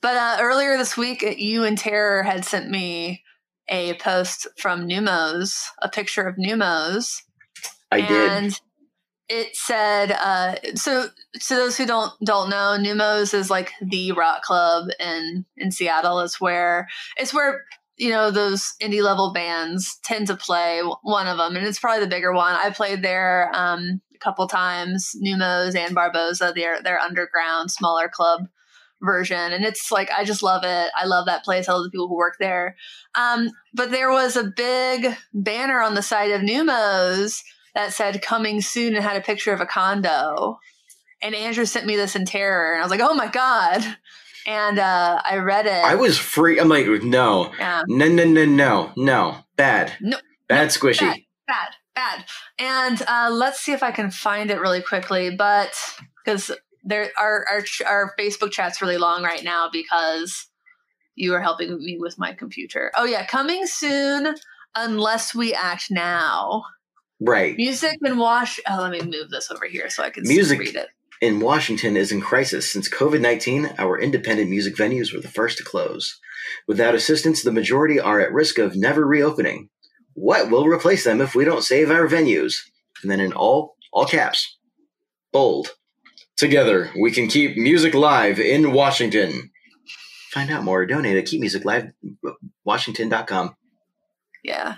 [0.00, 3.24] but uh earlier this week you and terror had sent me
[3.68, 7.22] a post from Neumos a picture of Neumos.
[7.90, 8.10] I did.
[8.10, 8.60] and
[9.28, 11.08] it said uh so
[11.40, 16.20] to those who don't don't know Neumos is like the rock club in in seattle.
[16.20, 17.64] It's where it's where
[17.96, 22.04] you know those indie level bands tend to play one of them and it's probably
[22.04, 22.54] the bigger one.
[22.54, 28.46] I played there um a couple times Neumos and Barboza they're underground smaller club
[29.02, 31.90] version and it's like i just love it i love that place i love the
[31.90, 32.74] people who work there
[33.14, 37.42] um but there was a big banner on the side of Neumos
[37.74, 40.58] that said coming soon and had a picture of a condo.
[41.22, 43.84] And Andrew sent me this in terror, and I was like, "Oh my god!"
[44.46, 45.84] And uh, I read it.
[45.84, 46.58] I was free.
[46.58, 50.18] I'm like, no, yeah, no, no, no, no, no, bad, No,
[50.48, 51.00] bad, squishy.
[51.00, 52.24] bad, bad, bad.
[52.58, 55.74] And uh, let's see if I can find it really quickly, but
[56.24, 56.50] because
[56.86, 60.48] there our our our Facebook chat's really long right now because
[61.16, 62.92] you are helping me with my computer.
[62.96, 64.34] Oh yeah, coming soon
[64.74, 66.64] unless we act now.
[67.20, 67.56] Right.
[67.56, 68.60] Music and wash.
[68.68, 70.58] Oh, let me move this over here so I can Music.
[70.58, 70.88] read it.
[71.22, 73.70] in Washington is in crisis since COVID 19.
[73.78, 76.18] Our independent music venues were the first to close.
[76.68, 79.70] Without assistance, the majority are at risk of never reopening.
[80.12, 82.56] What will replace them if we don't save our venues?
[83.02, 84.58] And then in all all caps,
[85.32, 85.70] bold.
[86.36, 89.50] Together, we can keep music live in Washington.
[90.32, 90.84] Find out more.
[90.84, 93.56] Donate at keepmusiclivewashington.com.
[94.44, 94.74] Yeah.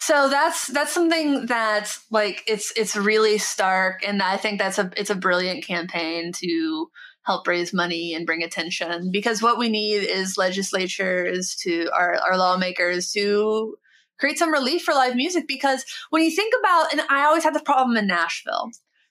[0.00, 4.90] So that's that's something that like it's it's really stark, and I think that's a
[4.96, 6.90] it's a brilliant campaign to
[7.22, 12.36] help raise money and bring attention because what we need is legislatures to our our
[12.36, 13.76] lawmakers to
[14.18, 17.54] create some relief for live music because when you think about and I always had
[17.54, 18.70] the problem in Nashville.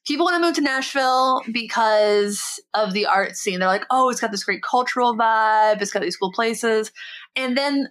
[0.10, 3.60] People want to move to Nashville because of the art scene.
[3.60, 5.84] They're like, oh, it's got this great cultural vibe.
[5.84, 6.91] It's got these cool places.
[7.36, 7.89] And then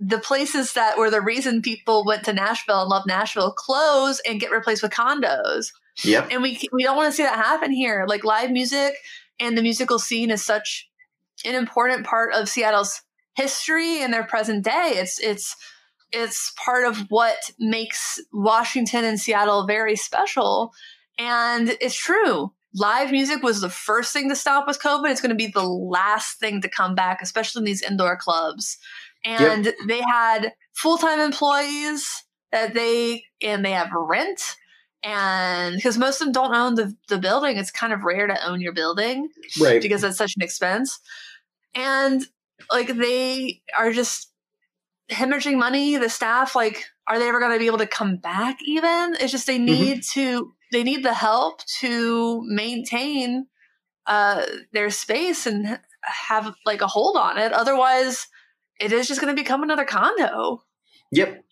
[0.00, 4.40] the places that were the reason people went to Nashville and love Nashville close and
[4.40, 5.66] get replaced with condos.
[6.02, 6.28] Yep.
[6.30, 8.06] And we we don't want to see that happen here.
[8.08, 8.94] Like live music
[9.38, 10.88] and the musical scene is such
[11.44, 13.02] an important part of Seattle's
[13.34, 14.94] history and their present day.
[14.96, 15.54] It's it's
[16.12, 20.72] it's part of what makes Washington and Seattle very special.
[21.18, 22.52] And it's true.
[22.74, 25.10] Live music was the first thing to stop with COVID.
[25.10, 28.78] It's going to be the last thing to come back, especially in these indoor clubs
[29.24, 34.56] and they had full-time employees that they and they have rent
[35.02, 38.46] and because most of them don't own the, the building it's kind of rare to
[38.48, 39.28] own your building
[39.60, 39.82] Right.
[39.82, 41.00] because that's such an expense
[41.74, 42.26] and
[42.70, 44.30] like they are just
[45.10, 48.58] hemorrhaging money the staff like are they ever going to be able to come back
[48.64, 49.16] even?
[49.20, 53.46] It's just they need to they need the help to maintain
[54.06, 57.52] uh their space and have like a hold on it.
[57.52, 58.26] Otherwise
[58.80, 60.62] it is just going to become another condo.
[61.12, 61.44] Yep.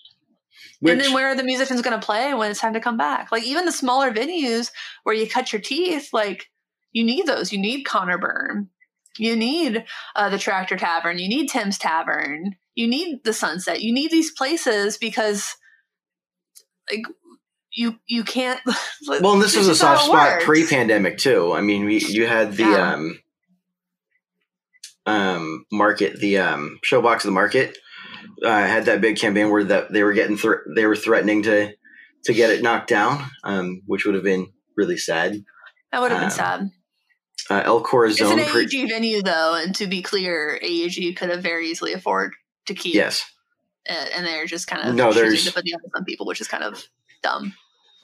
[0.87, 3.31] and then where are the musicians going to play when it's time to come back?
[3.31, 4.71] Like even the smaller venues
[5.03, 6.51] where you cut your teeth like
[6.93, 7.53] you need those.
[7.53, 8.71] You need Conor Byrne
[9.19, 9.85] you need
[10.17, 11.19] uh, the tractor tavern.
[11.19, 15.55] You need tim's tavern you need the sunset you need these places because
[16.91, 17.03] like
[17.73, 18.61] you you can't
[19.21, 21.53] well, and this was a soft spot pre-pandemic too.
[21.53, 22.93] I mean, we you had the Yeah.
[22.95, 23.21] um
[25.07, 27.77] um market, the um showbox of the market
[28.45, 31.73] uh, had that big campaign where that they were getting thr they were threatening to
[32.25, 35.43] to get it knocked down, um, which would have been really sad.
[35.93, 36.71] that would have been um, sad
[37.49, 41.31] Uh, El it's an Corazon, pre- AEG venue though and to be clear AEG could
[41.31, 42.33] have very easily afford
[42.71, 43.25] to keep yes,
[43.85, 46.41] it, and they're just kind of No, there's- to put the onus on people which
[46.41, 46.85] is kind of
[47.23, 47.55] dumb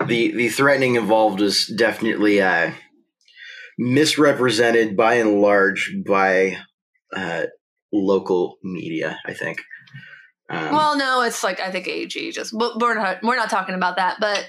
[0.06, 2.72] the the threatening involved is definitely uh,
[3.78, 6.58] misrepresented by and large by
[7.14, 7.44] uh,
[7.92, 9.18] local media.
[9.26, 9.62] I think.
[10.48, 13.74] Um, well no it's like I think AG just but we're not we're not talking
[13.74, 14.46] about that but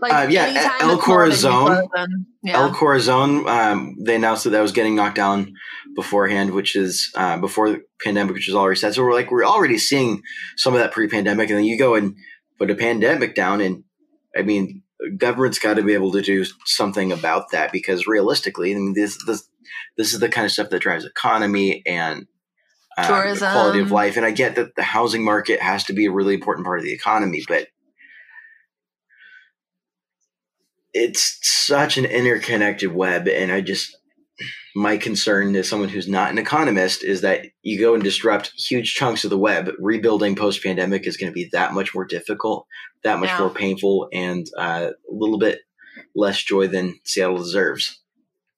[0.00, 4.44] like Uh, yeah, El it's more than you Corazon- yeah El Corazon, um, they announced
[4.44, 5.52] that that was getting knocked down
[5.94, 8.94] beforehand, which is uh, before the pandemic, which is already said.
[8.94, 10.22] So we're like, we're already seeing
[10.56, 12.14] some of that pre-pandemic, and then you go and
[12.58, 13.84] put a pandemic down, and
[14.36, 14.82] I mean,
[15.16, 19.18] government's got to be able to do something about that because realistically, I mean, this
[19.26, 19.48] this
[19.96, 22.26] this is the kind of stuff that drives economy and
[22.98, 23.52] um, Tourism.
[23.52, 24.16] quality of life.
[24.16, 26.84] And I get that the housing market has to be a really important part of
[26.84, 27.68] the economy, but
[30.92, 33.96] it's such an interconnected web and i just
[34.74, 38.94] my concern as someone who's not an economist is that you go and disrupt huge
[38.94, 39.70] chunks of the web.
[39.80, 42.66] Rebuilding post pandemic is going to be that much more difficult
[43.02, 43.38] that much Yeah.
[43.40, 45.60] more painful and uh, a little bit
[46.14, 48.00] less joy than seattle deserves.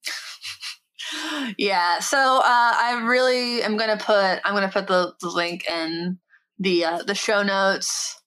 [1.57, 6.17] Yeah so uh i really am gonna put i'm gonna put the, the link in
[6.59, 8.21] the uh the show notes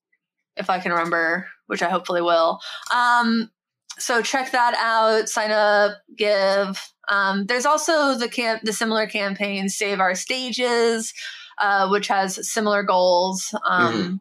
[0.57, 2.61] if i can remember which i hopefully will.
[2.95, 3.51] Um
[3.99, 6.81] so check that out sign up give.
[7.09, 11.13] Um there's also the camp the similar campaign save our stages
[11.59, 14.21] uh which has similar goals um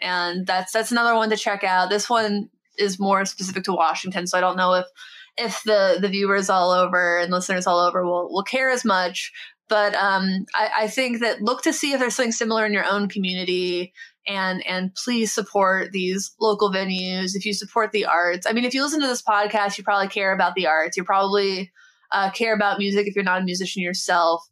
[0.00, 1.90] and that's that's another one to check out.
[1.90, 2.48] This one
[2.78, 4.86] is more specific to washington so i don't know if
[5.36, 9.32] if the the viewers all over and listeners all over will will care as much.
[9.68, 12.84] But um, I, I think that look to see if there's something similar in your
[12.84, 13.92] own community
[14.26, 17.34] and and please support these local venues.
[17.34, 20.08] If you support the arts i mean if you listen to this podcast you probably
[20.08, 20.96] care about the arts.
[20.96, 21.72] You probably
[22.10, 24.46] uh, care about music if you're not a musician yourself.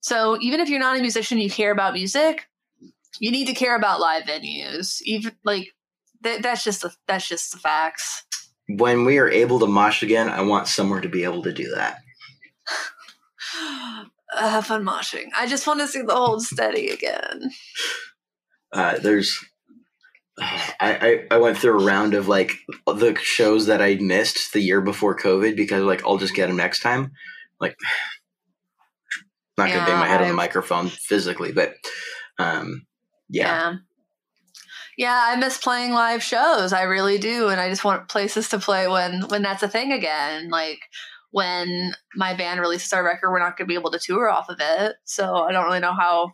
[0.00, 2.48] So even if you're not a musician you care about music
[3.20, 5.00] you need to care about live venues.
[5.02, 5.68] Even like
[6.22, 8.24] th- that's just the, that's just the facts.
[8.68, 11.70] When we are able to mosh again i want somewhere to be able to do
[11.74, 11.98] that.
[14.36, 15.28] Have fun moshing.
[15.36, 17.50] I just want to see the hold steady again
[18.74, 19.42] uh, there's
[20.38, 24.60] I, I, I went through a round of like the shows that I missed the
[24.60, 27.12] year before COVID because like I'll just get them next time.
[27.60, 27.76] Like,
[29.58, 31.74] not gonna bang my head I've, on the microphone physically, but
[32.38, 32.86] um,
[33.28, 33.46] yeah.
[33.46, 33.76] yeah.
[34.96, 36.72] Yeah, I miss playing live shows.
[36.72, 39.92] I really do, and I just want places to play when when that's a thing
[39.92, 40.50] again.
[40.50, 40.78] Like
[41.32, 44.48] when my band releases our record, we're not going to be able to tour off
[44.48, 44.94] of it.
[45.02, 46.30] So I don't really know how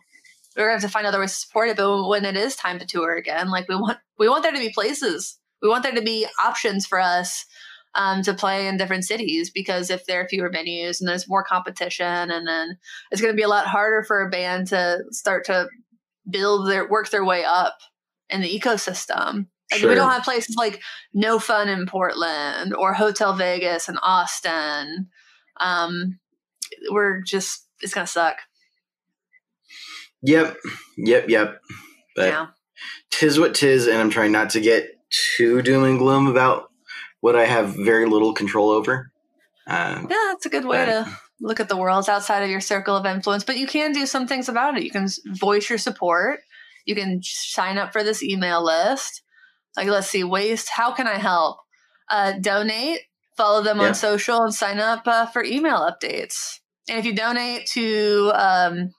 [0.55, 1.77] we're gonna have to find other ways to support it.
[1.77, 4.59] But when it is time to tour again, like we want we want there to
[4.59, 5.37] be places.
[5.61, 7.45] We want there to be options for us
[7.95, 11.43] um, to play in different cities because if there are fewer venues and there's more
[11.43, 12.77] competition, and then
[13.11, 15.67] it's going to be a lot harder for a band to start to
[16.29, 17.77] build their work their way up
[18.29, 19.47] in the ecosystem.
[19.71, 19.89] Like sure.
[19.89, 20.81] we don't have places like
[21.13, 25.07] No Fun in Portland or Hotel Vegas in Austin.
[25.59, 26.19] Um,
[26.89, 28.37] we're just it's gonna suck.
[30.23, 30.57] Yep,
[30.97, 31.61] yep, yep.
[32.15, 32.47] But yeah.
[33.09, 34.89] tis what tis, and I'm trying not to get
[35.37, 36.69] too doom and gloom about
[37.21, 39.11] what I have very little control over.
[39.67, 42.61] Um, yeah, that's a good way but, to look at the world outside of your
[42.61, 43.43] circle of influence.
[43.43, 44.83] But you can do some things about it.
[44.83, 46.41] You can voice your support.
[46.85, 49.21] You can sign up for this email list.
[49.77, 50.69] Like, let's see, waste.
[50.69, 51.57] How can I help?
[52.09, 53.01] Uh, donate.
[53.37, 53.87] Follow them yeah.
[53.87, 56.59] on social and sign up uh, for email updates.
[56.89, 58.93] And if you donate to um,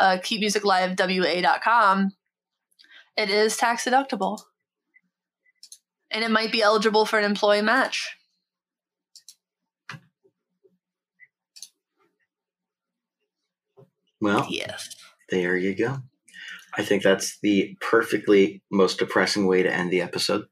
[0.00, 2.12] uh, keepmusiclivewa.com,
[3.16, 4.40] it is tax deductible.
[6.10, 8.16] And it might be eligible for an employee match.
[14.20, 14.94] Well, yes.
[15.30, 15.98] there you go.
[16.76, 20.44] I think that's the perfectly most depressing way to end the episode.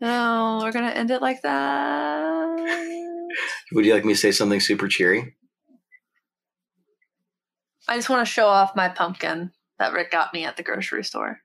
[0.00, 2.56] No, we're going to end it like that.
[3.72, 5.34] Would you like me to say something super cheery?
[7.88, 11.04] I just want to show off my pumpkin that Rick got me at the grocery
[11.04, 11.40] store.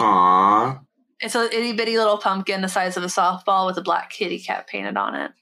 [0.00, 0.80] Aww.
[1.20, 4.38] It's a itty bitty little pumpkin the size of a softball with a black kitty
[4.38, 5.32] cat painted on it.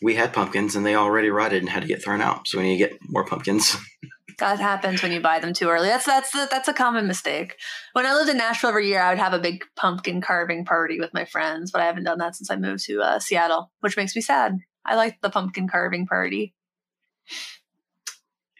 [0.00, 2.48] We had pumpkins and they already rotted and had to get thrown out.
[2.48, 3.76] So we need to get more pumpkins.
[4.38, 5.88] that happens when you buy them too early.
[5.88, 7.56] That's that's a, that's a common mistake.
[7.92, 10.98] When I lived in Nashville every year, I would have a big pumpkin carving party
[10.98, 13.96] with my friends, but I haven't done that since I moved to uh, Seattle, which
[13.96, 14.58] makes me sad.
[14.84, 16.54] I like the pumpkin carving party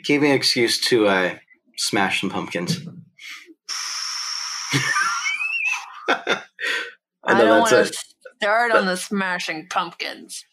[0.05, 1.35] gave me an excuse to uh,
[1.77, 2.79] smash some pumpkins.
[6.09, 6.43] I,
[7.25, 7.93] I don't want to
[8.41, 10.45] start on the smashing pumpkins.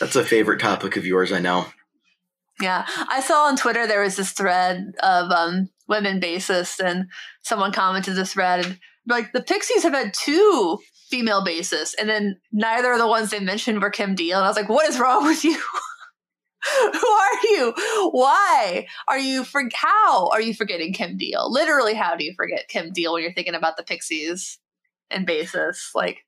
[0.00, 1.66] That's a favorite topic of yours, I know.
[2.60, 7.06] Yeah, I saw on Twitter there was this thread of um, women bassists, and
[7.42, 10.78] someone commented this thread like the Pixies have had two
[11.10, 14.48] female bassists, and then neither of the ones they mentioned were Kim Deal, and I
[14.48, 15.60] was like, what is wrong with you?
[16.92, 17.74] Who are you?
[18.12, 21.50] Why are you for how are you forgetting Kim Deal?
[21.50, 24.58] Literally, how do you forget Kim Deal when you're thinking about the Pixies
[25.10, 25.90] and basis?
[25.94, 26.24] Like,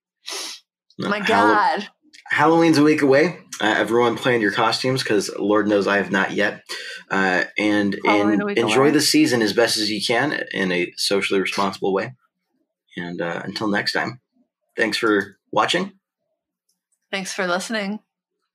[0.98, 1.88] my God.
[2.28, 3.38] Halloween's a week away.
[3.60, 6.64] Uh, everyone plan your costumes because Lord knows I have not yet.
[7.10, 8.90] Uh, and and enjoy away.
[8.90, 12.14] the season as best as you can in a socially responsible way.
[12.96, 14.20] And uh, until next time,
[14.76, 15.92] thanks for watching.
[17.10, 18.00] Thanks for listening.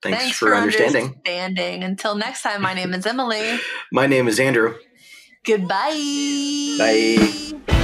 [0.02, 1.04] Thanks, Thanks for, for understanding.
[1.06, 1.84] understanding.
[1.84, 3.58] Until next time, my name is Emily.
[3.92, 4.74] my name is Andrew.
[5.44, 6.76] Goodbye.
[6.78, 7.81] Bye.